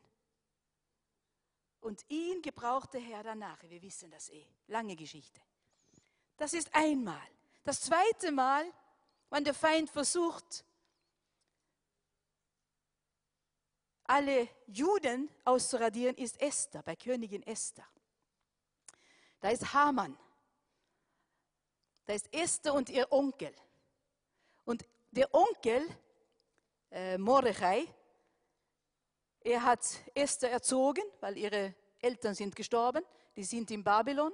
Und 1.79 2.03
ihn 2.09 2.41
gebraucht 2.41 2.93
der 2.93 3.01
Herr 3.01 3.23
danach. 3.23 3.57
Wir 3.63 3.81
wissen 3.81 4.11
das 4.11 4.29
eh. 4.29 4.45
Lange 4.67 4.95
Geschichte. 4.97 5.41
Das 6.35 6.53
ist 6.53 6.73
einmal. 6.75 7.25
Das 7.63 7.79
zweite 7.81 8.31
Mal, 8.31 8.69
wenn 9.29 9.45
der 9.45 9.53
Feind 9.53 9.89
versucht, 9.89 10.65
alle 14.03 14.49
Juden 14.67 15.29
auszuradieren, 15.45 16.17
ist 16.17 16.41
Esther, 16.41 16.83
bei 16.83 16.97
Königin 16.97 17.43
Esther. 17.43 17.87
Da 19.39 19.49
ist 19.49 19.73
Haman. 19.73 20.17
Da 22.05 22.13
ist 22.13 22.33
Esther 22.33 22.73
und 22.73 22.89
ihr 22.89 23.09
Onkel. 23.11 23.53
Und 24.69 24.85
der 25.09 25.33
Onkel, 25.33 25.81
äh, 26.91 27.17
Mordechai, 27.17 27.87
Er 29.39 29.63
hat 29.63 29.83
Esther 30.13 30.51
erzogen, 30.51 31.01
weil 31.21 31.37
ihre 31.39 31.73
Eltern 31.97 32.35
sind 32.35 32.55
gestorben. 32.55 33.03
Die 33.35 33.45
sind 33.45 33.71
in 33.71 33.83
Babylon 33.83 34.31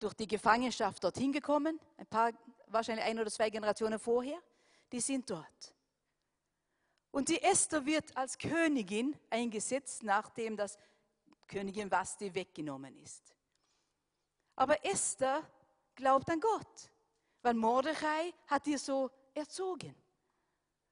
durch 0.00 0.14
die 0.14 0.26
Gefangenschaft 0.26 1.04
dorthin 1.04 1.30
gekommen. 1.30 1.78
Ein 1.96 2.06
paar, 2.08 2.32
wahrscheinlich 2.66 3.04
ein 3.04 3.20
oder 3.20 3.30
zwei 3.30 3.48
Generationen 3.48 4.00
vorher. 4.00 4.42
Die 4.90 5.00
sind 5.00 5.30
dort. 5.30 5.74
Und 7.12 7.28
die 7.28 7.40
Esther 7.40 7.86
wird 7.86 8.16
als 8.16 8.36
Königin 8.36 9.16
eingesetzt, 9.30 10.02
nachdem 10.02 10.56
das 10.56 10.76
Königin 11.46 11.92
Vasti 11.92 12.34
weggenommen 12.34 12.96
ist. 13.04 13.36
Aber 14.56 14.84
Esther 14.84 15.48
glaubt 15.94 16.28
an 16.28 16.40
Gott, 16.40 16.90
weil 17.46 17.54
Mordechai 17.54 18.34
hat 18.48 18.66
ihr 18.66 18.76
so 18.76 19.08
erzogen, 19.32 19.94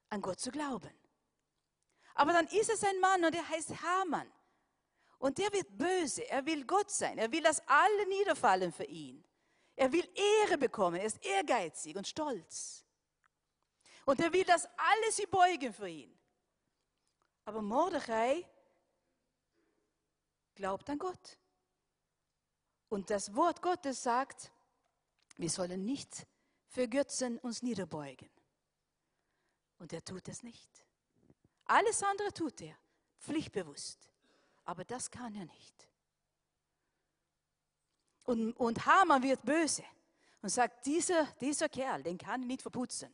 an 0.07 0.21
Gott 0.21 0.39
zu 0.39 0.51
glauben. 0.51 0.89
Aber 2.13 2.31
dann 2.31 2.47
ist 2.47 2.69
es 2.69 2.81
ein 2.81 2.97
Mann 3.01 3.25
und 3.25 3.35
der 3.35 3.45
heißt 3.49 3.71
Haman. 3.81 4.31
Und 5.17 5.37
der 5.37 5.51
wird 5.51 5.77
böse. 5.77 6.29
Er 6.29 6.45
will 6.45 6.63
Gott 6.65 6.89
sein. 6.89 7.17
Er 7.17 7.29
will, 7.29 7.43
dass 7.43 7.61
alle 7.67 8.07
niederfallen 8.07 8.71
für 8.71 8.85
ihn. 8.85 9.21
Er 9.75 9.91
will 9.91 10.09
Ehre 10.15 10.57
bekommen. 10.57 10.95
Er 10.95 11.07
ist 11.07 11.25
ehrgeizig 11.25 11.97
und 11.97 12.07
stolz. 12.07 12.85
Und 14.05 14.21
er 14.21 14.31
will, 14.31 14.45
dass 14.45 14.65
alle 14.77 15.11
sie 15.11 15.25
beugen 15.25 15.73
für 15.73 15.89
ihn. 15.89 16.17
Aber 17.43 17.61
Mordechai 17.61 18.49
glaubt 20.53 20.89
an 20.89 20.99
Gott. 20.99 21.37
Und 22.87 23.09
das 23.09 23.35
Wort 23.35 23.61
Gottes 23.61 24.01
sagt, 24.01 24.53
wir 25.35 25.49
sollen 25.49 25.83
nicht 25.83 26.25
für 26.75 26.89
Götzen 26.89 27.39
uns 27.39 27.63
niederbeugen. 27.63 28.29
Und 29.79 29.93
er 29.93 30.03
tut 30.03 30.27
es 30.27 30.43
nicht. 30.43 30.69
Alles 31.63 32.03
andere 32.03 32.33
tut 32.33 32.59
er, 32.59 32.77
pflichtbewusst. 33.17 34.11
Aber 34.65 34.83
das 34.83 35.09
kann 35.09 35.33
er 35.35 35.45
nicht. 35.45 35.87
Und, 38.25 38.51
und 38.53 38.85
Haman 38.85 39.23
wird 39.23 39.41
böse 39.43 39.85
und 40.41 40.49
sagt, 40.49 40.85
dieser, 40.85 41.25
dieser 41.39 41.69
Kerl, 41.69 42.03
den 42.03 42.17
kann 42.17 42.41
ich 42.41 42.47
nicht 42.47 42.61
verputzen. 42.61 43.11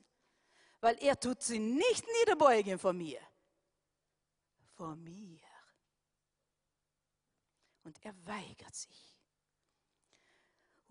Weil 0.79 0.97
er 0.97 1.19
tut 1.19 1.43
sie 1.43 1.59
nicht 1.59 2.03
niederbeugen 2.19 2.79
vor 2.79 2.93
mir. 2.93 3.21
Vor 4.73 4.95
mir. 4.95 5.39
Und 7.83 8.03
er 8.03 8.15
weigert 8.25 8.73
sich. 8.73 9.10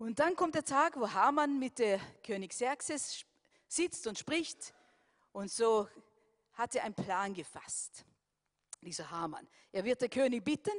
Und 0.01 0.17
dann 0.17 0.35
kommt 0.35 0.55
der 0.55 0.65
Tag, 0.65 0.99
wo 0.99 1.13
Haman 1.13 1.59
mit 1.59 1.77
der 1.77 1.99
König 2.23 2.49
Xerxes 2.49 3.23
sitzt 3.67 4.07
und 4.07 4.17
spricht. 4.17 4.73
Und 5.31 5.51
so 5.51 5.87
hat 6.53 6.73
er 6.73 6.85
einen 6.85 6.95
Plan 6.95 7.35
gefasst, 7.35 8.03
dieser 8.81 9.11
Haman. 9.11 9.47
Er 9.71 9.83
wird 9.83 10.01
der 10.01 10.09
König 10.09 10.43
bitten, 10.43 10.73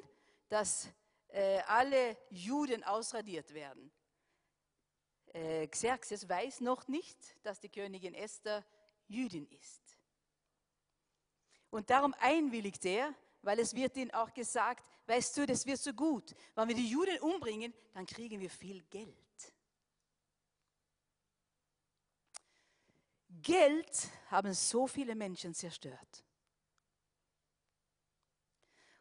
dass 0.48 0.88
äh, 1.28 1.60
alle 1.68 2.16
Juden 2.30 2.82
ausradiert 2.82 3.54
werden. 3.54 3.92
Äh, 5.26 5.68
Xerxes 5.68 6.28
weiß 6.28 6.60
noch 6.60 6.88
nicht, 6.88 7.16
dass 7.44 7.60
die 7.60 7.68
Königin 7.68 8.14
Esther 8.14 8.64
Jüdin 9.06 9.46
ist. 9.46 10.00
Und 11.70 11.90
darum 11.90 12.12
einwilligt 12.18 12.84
er, 12.84 13.14
weil 13.42 13.58
es 13.58 13.74
wird 13.74 13.96
ihnen 13.96 14.12
auch 14.12 14.32
gesagt, 14.32 14.84
weißt 15.06 15.36
du, 15.36 15.46
das 15.46 15.66
wird 15.66 15.78
so 15.78 15.92
gut. 15.92 16.34
Wenn 16.54 16.68
wir 16.68 16.74
die 16.74 16.88
Juden 16.88 17.18
umbringen, 17.20 17.74
dann 17.92 18.06
kriegen 18.06 18.40
wir 18.40 18.50
viel 18.50 18.82
Geld. 18.84 19.16
Geld 23.42 24.08
haben 24.30 24.52
so 24.54 24.86
viele 24.86 25.14
Menschen 25.14 25.52
zerstört. 25.52 26.24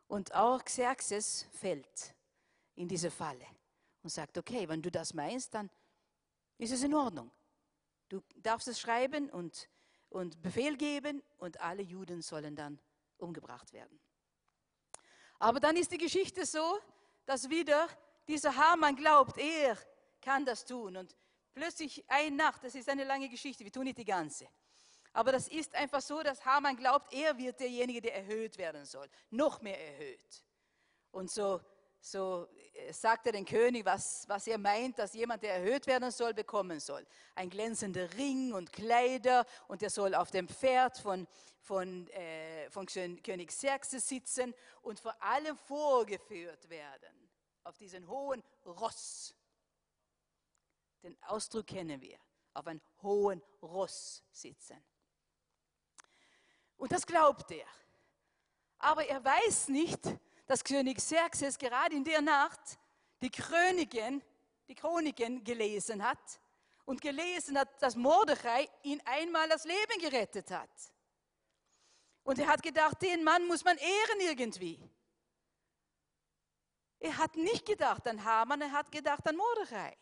Und 0.08 0.34
auch 0.34 0.63
Xerxes 0.65 1.47
fällt 1.51 2.13
in 2.75 2.88
diese 2.88 3.12
Falle 3.12 3.45
und 4.04 4.10
sagt, 4.10 4.38
okay, 4.38 4.67
wenn 4.67 4.82
du 4.82 4.91
das 4.91 5.13
meinst, 5.13 5.54
dann 5.54 5.69
ist 6.58 6.71
es 6.71 6.84
in 6.84 6.93
Ordnung. 6.93 7.32
Du 8.10 8.21
darfst 8.38 8.67
es 8.67 8.80
schreiben 8.80 9.30
und, 9.30 9.69
und 10.10 10.41
Befehl 10.41 10.75
geben 10.75 11.21
und 11.38 11.62
alle 11.62 11.84
Juden 11.84 12.21
sollen 12.21 12.56
dann 12.56 12.80
umgebracht 13.17 13.71
werden. 13.71 13.99
Aber 15.41 15.60
dann 15.60 15.75
ist 15.75 15.91
die 15.91 15.97
Geschichte 15.97 16.45
so, 16.45 16.77
dass 17.25 17.49
wieder 17.49 17.88
dieser 18.27 18.56
Hamann 18.56 18.95
glaubt, 18.95 19.39
er 19.39 19.75
kann 20.21 20.45
das 20.45 20.63
tun. 20.63 20.95
Und 20.95 21.15
plötzlich 21.56 22.06
eine 22.08 22.36
Nacht, 22.36 22.63
das 22.63 22.75
ist 22.75 22.88
eine 22.88 23.06
lange 23.06 23.27
Geschichte, 23.27 23.63
wir 23.63 23.71
tun 23.71 23.86
nicht 23.86 23.97
die 23.97 24.06
ganze. 24.06 24.47
Aber 25.13 25.32
das 25.32 25.47
ist 25.47 25.73
einfach 25.73 26.01
so, 26.01 26.21
dass 26.21 26.45
Hamann 26.45 26.77
glaubt, 26.77 27.12
er 27.12 27.36
wird 27.39 27.60
derjenige, 27.60 28.01
der 28.01 28.17
erhöht 28.17 28.60
werden 28.60 28.86
soll. 28.86 29.10
Noch 29.32 29.63
mehr 29.63 29.80
erhöht. 29.80 30.43
Und 31.10 31.32
so, 31.32 31.60
so 32.02 32.48
äh, 32.74 32.92
sagt 32.92 33.28
er 33.28 33.32
den 33.32 33.46
König, 33.46 33.86
was, 33.86 34.28
was 34.28 34.48
er 34.48 34.58
meint, 34.58 34.98
dass 34.98 35.14
jemand, 35.14 35.44
der 35.44 35.56
erhöht 35.56 35.86
werden 35.88 36.12
soll, 36.12 36.34
bekommen 36.34 36.80
soll. 36.80 37.06
Ein 37.36 37.50
glänzender 37.50 38.12
Ring 38.16 38.54
und 38.54 38.74
Kleider 38.74 39.46
und 39.68 39.84
er 39.84 39.90
soll 39.90 40.16
auf 40.16 40.32
dem 40.32 40.48
Pferd 40.48 40.98
von, 40.98 41.28
von, 41.60 42.08
äh, 42.10 42.70
von 42.72 42.88
König 42.88 43.50
Xerxes 43.50 44.08
sitzen 44.10 44.54
und 44.82 45.00
vor 45.00 45.16
allem 45.22 45.56
vorgeführt 45.56 46.70
werden 46.70 47.30
auf 47.64 47.78
diesen 47.78 48.08
hohen 48.08 48.44
Ross. 48.66 49.36
Den 51.04 51.16
Ausdruck 51.24 51.68
kennen 51.68 52.02
wir, 52.02 52.18
auf 52.54 52.66
einem 52.66 52.82
hohen 53.02 53.42
Ross 53.62 54.24
sitzen. 54.32 54.84
Und 56.78 56.92
das 56.92 57.06
glaubt 57.06 57.52
er. 57.52 57.68
Aber 58.80 59.06
er 59.06 59.24
weiß 59.24 59.68
nicht, 59.68 60.00
dass 60.52 60.66
König 60.66 60.98
Xerxes 60.98 61.58
gerade 61.58 61.96
in 61.96 62.04
der 62.04 62.22
Nacht 62.22 62.60
die 63.22 63.30
Chroniken, 63.30 64.22
die 64.68 64.76
Chroniken 64.76 65.42
gelesen 65.46 66.04
hat 66.06 66.42
und 66.84 67.00
gelesen 67.00 67.58
hat, 67.58 67.82
dass 67.82 67.96
Mordechai 67.96 68.68
ihn 68.84 69.02
einmal 69.06 69.48
das 69.48 69.64
Leben 69.64 70.02
gerettet 70.02 70.52
hat. 70.52 70.70
Und 72.24 72.38
er 72.38 72.48
hat 72.48 72.62
gedacht, 72.62 73.02
den 73.02 73.24
Mann 73.24 73.48
muss 73.48 73.64
man 73.64 73.78
ehren 73.78 74.20
irgendwie. 74.20 74.78
Er 77.00 77.18
hat 77.18 77.38
nicht 77.38 77.66
gedacht 77.66 78.06
an 78.06 78.22
Haman, 78.22 78.60
er 78.60 78.74
hat 78.74 78.92
gedacht 78.92 79.26
an 79.30 79.38
Mordechai. 79.38 79.98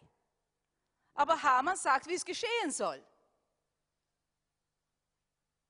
Aber 1.14 1.44
Haman 1.44 1.78
sagt, 1.78 2.08
wie 2.08 2.16
es 2.16 2.26
geschehen 2.26 2.72
soll. 2.72 3.06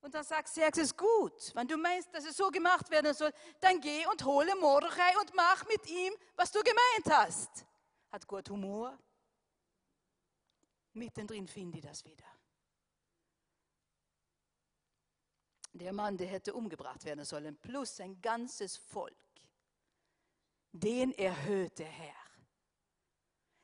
Und 0.01 0.13
dann 0.13 0.23
sagt 0.23 0.47
Xerxes, 0.47 0.95
gut, 0.95 1.53
wenn 1.55 1.67
du 1.67 1.77
meinst, 1.77 2.13
dass 2.13 2.25
es 2.25 2.37
so 2.37 2.49
gemacht 2.49 2.89
werden 2.89 3.13
soll, 3.13 3.31
dann 3.59 3.79
geh 3.81 4.05
und 4.07 4.23
hole 4.23 4.55
Mordechai 4.55 5.17
und 5.19 5.33
mach 5.35 5.65
mit 5.67 5.85
ihm, 5.87 6.13
was 6.35 6.51
du 6.51 6.59
gemeint 6.61 7.19
hast. 7.19 7.65
Hat 8.11 8.25
Gott 8.25 8.49
Humor? 8.49 8.97
Mittendrin 10.93 11.47
finde 11.47 11.77
ich 11.77 11.83
das 11.83 12.03
wieder. 12.05 12.25
der 15.79 15.93
Mann, 15.93 16.17
der 16.17 16.27
hätte 16.27 16.53
umgebracht 16.53 17.03
werden 17.05 17.25
sollen, 17.25 17.57
plus 17.57 17.95
sein 17.95 18.21
ganzes 18.21 18.77
Volk, 18.77 19.15
den 20.71 21.11
erhöht 21.13 21.79
der 21.79 21.87
Herr. 21.87 22.15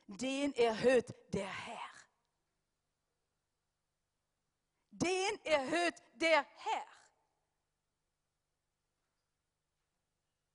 Den 0.06 0.54
erhöht 0.54 1.14
der 1.32 1.48
Herr. 1.48 1.85
Den 5.06 5.44
erhöht 5.44 6.02
der 6.14 6.44
Herr. 6.56 6.86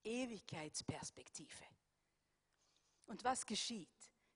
Ewigkeitsperspektive. 0.03 1.63
Und 3.05 3.23
was 3.23 3.45
geschieht? 3.45 3.87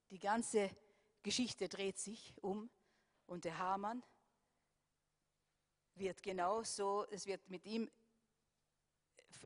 Die 0.08 0.18
ganze 0.18 0.74
Geschichte 1.22 1.68
dreht 1.68 1.98
sich 1.98 2.32
um 2.40 2.70
und 3.26 3.44
der 3.44 3.58
Hamann 3.58 4.02
wird 5.96 6.22
genauso, 6.22 7.06
es 7.10 7.26
wird 7.26 7.46
mit 7.50 7.66
ihm, 7.66 7.90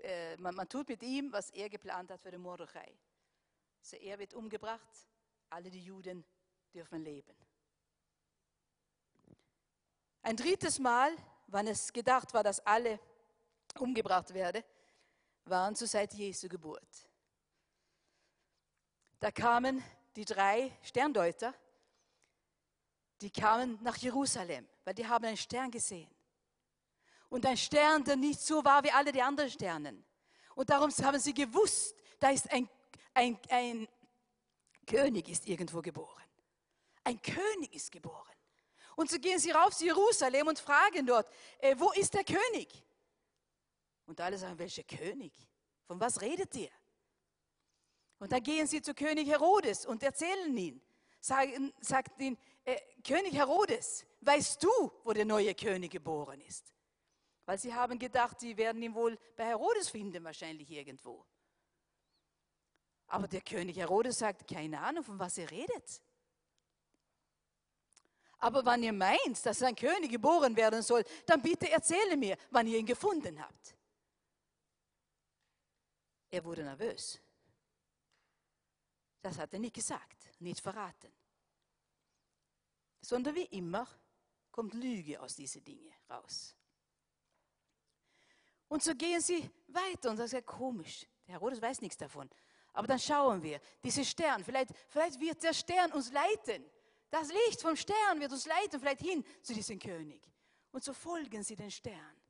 äh, 0.02 0.36
man, 0.36 0.54
man, 0.54 0.68
tut 0.68 0.88
mit 0.88 1.02
ihm, 1.02 1.32
was 1.32 1.50
er 1.50 1.68
geplant 1.68 2.12
hat 2.12 2.22
für 2.22 2.30
den 2.30 2.42
Mordechai. 2.42 2.96
Also 3.80 3.96
er 3.96 4.20
wird 4.20 4.34
umgebracht, 4.34 5.08
alle 5.48 5.68
die 5.68 5.82
Juden 5.82 6.24
dürfen 6.72 7.02
leben. 7.02 7.49
Ein 10.22 10.36
drittes 10.36 10.78
Mal, 10.78 11.16
wann 11.46 11.66
es 11.66 11.92
gedacht 11.92 12.32
war, 12.34 12.42
dass 12.42 12.60
alle 12.66 13.00
umgebracht 13.78 14.34
werden, 14.34 14.62
waren 15.44 15.74
zur 15.74 15.88
Zeit 15.88 16.12
Jesu 16.14 16.48
Geburt. 16.48 17.08
Da 19.18 19.30
kamen 19.30 19.82
die 20.16 20.24
drei 20.24 20.76
Sterndeuter, 20.82 21.54
die 23.20 23.30
kamen 23.30 23.78
nach 23.82 23.96
Jerusalem, 23.96 24.66
weil 24.84 24.94
die 24.94 25.06
haben 25.06 25.24
einen 25.24 25.36
Stern 25.36 25.70
gesehen 25.70 26.10
und 27.30 27.46
ein 27.46 27.56
Stern, 27.56 28.04
der 28.04 28.16
nicht 28.16 28.40
so 28.40 28.62
war 28.64 28.82
wie 28.82 28.90
alle 28.90 29.12
die 29.12 29.22
anderen 29.22 29.50
Sternen. 29.50 30.04
Und 30.54 30.68
darum 30.68 30.90
haben 30.90 31.18
sie 31.18 31.32
gewusst, 31.32 31.94
da 32.18 32.30
ist 32.30 32.50
ein, 32.50 32.68
ein, 33.14 33.38
ein 33.48 33.88
König 34.86 35.28
ist 35.28 35.46
irgendwo 35.46 35.80
geboren. 35.80 36.24
Ein 37.04 37.22
König 37.22 37.74
ist 37.74 37.90
geboren. 37.92 38.26
Und 39.00 39.10
so 39.10 39.18
gehen 39.18 39.38
sie 39.38 39.50
rauf 39.50 39.74
zu 39.74 39.86
Jerusalem 39.86 40.48
und 40.48 40.58
fragen 40.58 41.06
dort, 41.06 41.26
äh, 41.60 41.74
wo 41.78 41.90
ist 41.92 42.12
der 42.12 42.22
König? 42.22 42.68
Und 44.04 44.20
alle 44.20 44.36
sagen, 44.36 44.58
welcher 44.58 44.82
König? 44.82 45.32
Von 45.86 45.98
was 45.98 46.20
redet 46.20 46.54
ihr? 46.54 46.68
Und 48.18 48.30
dann 48.30 48.42
gehen 48.42 48.66
sie 48.66 48.82
zu 48.82 48.92
König 48.92 49.26
Herodes 49.26 49.86
und 49.86 50.02
erzählen 50.02 50.54
ihn, 50.54 50.82
sagen, 51.18 51.72
sagt 51.80 52.20
ihn, 52.20 52.36
äh, 52.62 52.78
König 53.02 53.32
Herodes, 53.32 54.04
weißt 54.20 54.62
du, 54.62 54.92
wo 55.02 55.14
der 55.14 55.24
neue 55.24 55.54
König 55.54 55.92
geboren 55.92 56.42
ist? 56.42 56.74
Weil 57.46 57.56
sie 57.56 57.72
haben 57.72 57.98
gedacht, 57.98 58.38
sie 58.38 58.54
werden 58.58 58.82
ihn 58.82 58.94
wohl 58.94 59.18
bei 59.34 59.46
Herodes 59.46 59.88
finden, 59.88 60.22
wahrscheinlich 60.24 60.70
irgendwo. 60.70 61.24
Aber 63.06 63.28
der 63.28 63.40
König 63.40 63.78
Herodes 63.78 64.18
sagt, 64.18 64.46
keine 64.46 64.78
Ahnung, 64.78 65.04
von 65.04 65.18
was 65.18 65.38
ihr 65.38 65.50
redet. 65.50 66.02
Aber 68.40 68.64
wenn 68.64 68.82
ihr 68.82 68.92
meint, 68.92 69.44
dass 69.44 69.62
ein 69.62 69.76
König 69.76 70.10
geboren 70.10 70.56
werden 70.56 70.82
soll, 70.82 71.04
dann 71.26 71.42
bitte 71.42 71.70
erzähle 71.70 72.16
mir, 72.16 72.36
wann 72.50 72.66
ihr 72.66 72.78
ihn 72.78 72.86
gefunden 72.86 73.40
habt. 73.40 73.76
Er 76.30 76.42
wurde 76.44 76.62
nervös. 76.62 77.20
Das 79.20 79.38
hat 79.38 79.52
er 79.52 79.60
nicht 79.60 79.74
gesagt, 79.74 80.30
nicht 80.40 80.60
verraten. 80.60 81.12
Sondern 83.02 83.34
wie 83.34 83.44
immer 83.44 83.86
kommt 84.50 84.72
Lüge 84.72 85.20
aus 85.20 85.34
diesen 85.34 85.62
Dingen 85.62 85.92
raus. 86.08 86.56
Und 88.68 88.82
so 88.82 88.94
gehen 88.94 89.20
sie 89.20 89.50
weiter 89.68 90.10
und 90.10 90.16
das 90.16 90.26
ist 90.26 90.32
ja 90.32 90.40
komisch. 90.42 91.06
Der 91.26 91.34
Herodes 91.34 91.60
weiß 91.60 91.80
nichts 91.82 91.98
davon. 91.98 92.30
Aber 92.72 92.86
dann 92.86 93.00
schauen 93.00 93.42
wir, 93.42 93.60
dieser 93.82 94.04
Stern, 94.04 94.44
vielleicht, 94.44 94.70
vielleicht 94.88 95.18
wird 95.20 95.42
der 95.42 95.52
Stern 95.52 95.92
uns 95.92 96.12
leiten. 96.12 96.64
Das 97.10 97.28
Licht 97.28 97.60
vom 97.60 97.76
Stern 97.76 98.20
wird 98.20 98.30
uns 98.30 98.46
leiten, 98.46 98.78
vielleicht 98.78 99.00
hin 99.00 99.24
zu 99.42 99.52
diesem 99.52 99.78
König. 99.78 100.22
Und 100.70 100.84
so 100.84 100.92
folgen 100.92 101.42
sie 101.42 101.56
den 101.56 101.70
Stern. 101.70 102.20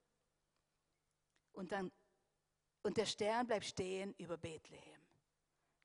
Und, 1.53 1.73
dann, 1.73 1.93
und 2.83 2.97
der 2.97 3.05
Stern 3.07 3.47
bleibt 3.47 3.67
stehen 3.67 4.15
über 4.15 4.39
Bethlehem. 4.39 5.01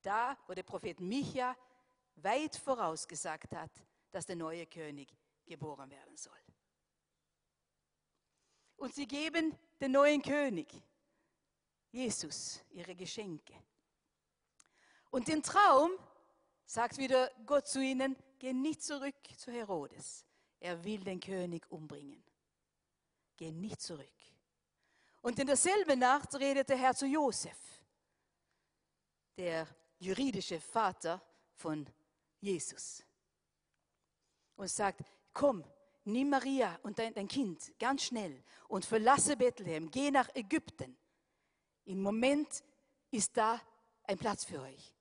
Da, 0.02 0.38
wo 0.48 0.54
der 0.54 0.64
Prophet 0.64 1.00
Micha 1.00 1.58
weit 2.16 2.56
vorausgesagt 2.56 3.54
hat, 3.54 3.72
dass 4.12 4.26
der 4.26 4.38
neue 4.38 4.66
König 4.66 5.14
geboren 5.46 5.89
werden 5.89 6.16
soll. 6.16 6.39
Und 8.78 8.93
sie 8.93 9.08
geben 9.08 9.58
den 9.82 9.91
neuen 9.91 10.22
König, 10.22 10.68
Jesus, 11.91 12.62
ihre 12.72 12.96
Geschenke. 12.96 13.54
Und 15.10 15.28
im 15.30 15.41
Traum 15.41 15.91
sagt 16.66 16.97
wieder 16.97 17.32
Gott 17.45 17.68
zu 17.68 17.82
ihnen, 17.82 18.16
geh 18.39 18.53
nicht 18.53 18.84
zurück 18.84 19.16
zu 19.38 19.51
Herodes. 19.51 20.26
Er 20.59 20.84
will 20.84 21.03
den 21.03 21.20
König 21.20 21.70
umbringen. 21.72 22.24
Geh 23.38 23.51
nicht 23.51 23.82
zurück. 23.82 24.07
Und 25.22 25.39
in 25.39 25.47
derselben 25.47 25.99
Nacht 25.99 26.36
redet 26.36 26.70
der 26.70 26.78
Herr 26.78 26.95
zu 26.95 27.05
Josef, 27.05 27.57
der 29.38 29.68
juridische 29.99 30.59
Vater 30.59 31.22
von 31.53 31.86
Jesus. 32.39 33.03
Und 34.55 34.70
sagt, 34.70 35.01
komm, 35.34 35.63
nimm 36.05 36.30
Maria 36.30 36.80
und 36.84 36.97
dein, 36.97 37.13
dein 37.13 37.28
Kind 37.28 37.78
ganz 37.80 38.03
schnell 38.03 38.43
und 38.68 38.86
verlasse 38.86 39.36
Bethlehem, 39.36 39.89
geh 39.89 40.11
nach 40.11 40.34
Ägypten. 40.36 40.97
Im 41.86 42.01
Moment 42.01 42.63
ist 43.11 43.36
da 43.36 43.61
ein 44.03 44.18
Platz 44.18 44.45
für 44.45 44.61
euch 44.61 44.95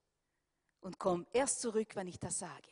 und 0.84 0.98
komm 0.98 1.26
erst 1.32 1.62
zurück, 1.62 1.96
wenn 1.96 2.06
ich 2.08 2.18
das 2.18 2.38
sage. 2.38 2.68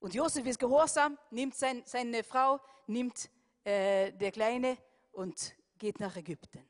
Und 0.00 0.14
Josef 0.14 0.46
ist 0.46 0.58
gehorsam, 0.58 1.18
nimmt 1.30 1.54
sein, 1.54 1.82
seine 1.84 2.24
Frau, 2.24 2.58
nimmt 2.86 3.28
äh, 3.62 4.10
der 4.12 4.32
Kleine 4.32 4.78
und 5.12 5.54
geht 5.76 6.00
nach 6.00 6.16
Ägypten. 6.16 6.66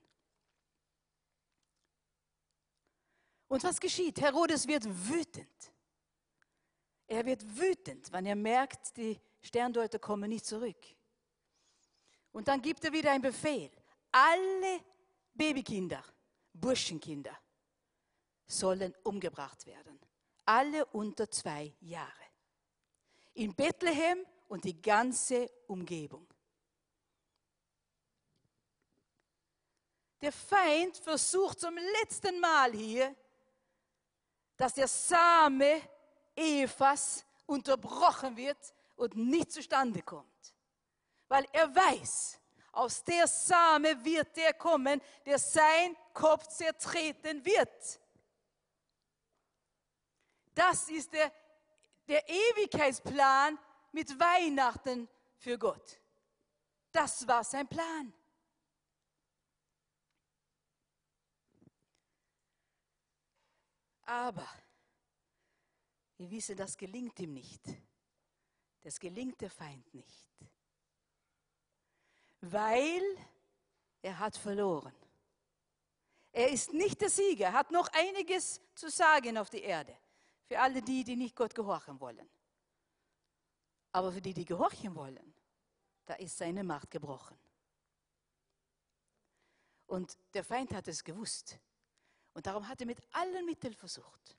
Und 3.47 3.63
was 3.63 3.79
geschieht? 3.79 4.21
Herodes 4.21 4.67
wird 4.67 4.85
wütend. 5.09 5.73
Er 7.07 7.25
wird 7.25 7.45
wütend, 7.57 8.11
wenn 8.11 8.27
er 8.27 8.35
merkt, 8.35 8.97
die 8.97 9.21
Sterndeuter 9.41 10.01
kommen 10.01 10.29
nicht 10.29 10.47
zurück. 10.47 10.85
Und 12.33 12.49
dann 12.49 12.61
gibt 12.61 12.85
er 12.85 12.93
wieder 12.93 13.13
einen 13.13 13.23
Befehl. 13.23 13.71
Alle 14.11 14.81
Babykinder, 15.33 16.03
Burschenkinder, 16.53 17.39
sollen 18.47 18.95
umgebracht 19.03 19.67
werden. 19.67 19.99
Alle 20.45 20.87
unter 20.87 21.31
zwei 21.31 21.73
Jahre. 21.81 22.11
In 23.35 23.55
Bethlehem 23.55 24.25
und 24.49 24.65
die 24.65 24.81
ganze 24.81 25.51
Umgebung. 25.67 26.27
Der 30.21 30.33
Feind 30.33 30.97
versucht 30.97 31.61
zum 31.61 31.77
letzten 32.01 32.41
Mal 32.41 32.73
hier, 32.73 33.15
dass 34.57 34.75
der 34.75 34.89
Same 34.89 35.83
Evas 36.35 37.25
unterbrochen 37.45 38.37
wird 38.37 38.75
und 38.97 39.15
nicht 39.17 39.53
zustande 39.53 40.03
kommt. 40.03 40.55
Weil 41.29 41.47
er 41.53 41.75
weiß, 41.75 42.41
aus 42.73 43.05
der 43.05 43.27
Same 43.27 44.05
wird 44.05 44.37
der 44.37 44.55
kommen, 44.55 45.01
der 45.25 45.39
sein 45.39 45.97
Kopf 46.13 46.47
zertreten 46.49 47.45
wird. 47.45 48.01
Das 50.57 50.89
ist 50.89 51.13
der, 51.13 51.31
der 52.09 52.27
Ewigkeitsplan 52.27 53.59
mit 53.93 54.19
Weihnachten 54.19 55.07
für 55.37 55.59
Gott. 55.59 56.01
Das 56.91 57.29
war 57.29 57.45
sein 57.45 57.69
Plan. 57.69 58.11
Aber 64.07 64.49
wir 66.17 66.31
wissen, 66.31 66.57
das 66.57 66.75
gelingt 66.75 67.21
ihm 67.21 67.35
nicht. 67.35 67.63
Das 68.81 68.99
gelingt 68.99 69.39
der 69.43 69.51
Feind 69.51 69.93
nicht. 69.93 70.27
Weil 72.41 73.03
er 74.01 74.19
hat 74.19 74.39
verloren. 74.39 74.95
Er 76.33 76.49
ist 76.49 76.73
nicht 76.73 77.03
der 77.03 77.11
Sieger, 77.11 77.53
hat 77.53 77.71
noch 77.71 77.89
einiges 77.93 78.63
zu 78.75 78.89
sagen 78.89 79.37
auf 79.37 79.51
die 79.51 79.63
Erde. 79.63 79.95
Für 80.47 80.61
alle 80.61 80.83
die, 80.83 81.05
die 81.05 81.17
nicht 81.17 81.35
Gott 81.35 81.55
gehorchen 81.55 82.01
wollen. 82.01 82.29
Aber 83.93 84.13
für 84.13 84.21
die, 84.21 84.35
die 84.35 84.45
gehorchen 84.45 84.95
wollen, 84.95 85.35
da 86.05 86.15
ist 86.15 86.37
seine 86.37 86.63
Macht 86.63 86.91
gebrochen. 86.91 87.39
Und 89.87 90.17
der 90.35 90.45
Feind 90.45 90.73
hat 90.73 90.89
es 90.89 91.03
gewusst. 91.03 91.59
Und 92.33 92.47
darum 92.47 92.69
hat 92.69 92.81
er 92.81 92.87
mit 92.87 93.03
allen 93.13 93.47
Mitteln 93.47 93.75
versucht. 93.75 94.37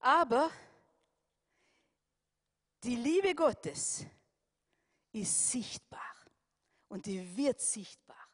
Aber 0.00 0.50
die 2.82 2.96
Liebe 2.96 3.34
Gottes 3.34 4.04
ist 5.12 5.50
sichtbar 5.50 6.14
und 6.88 7.06
die 7.06 7.36
wird 7.36 7.60
sichtbar. 7.60 8.25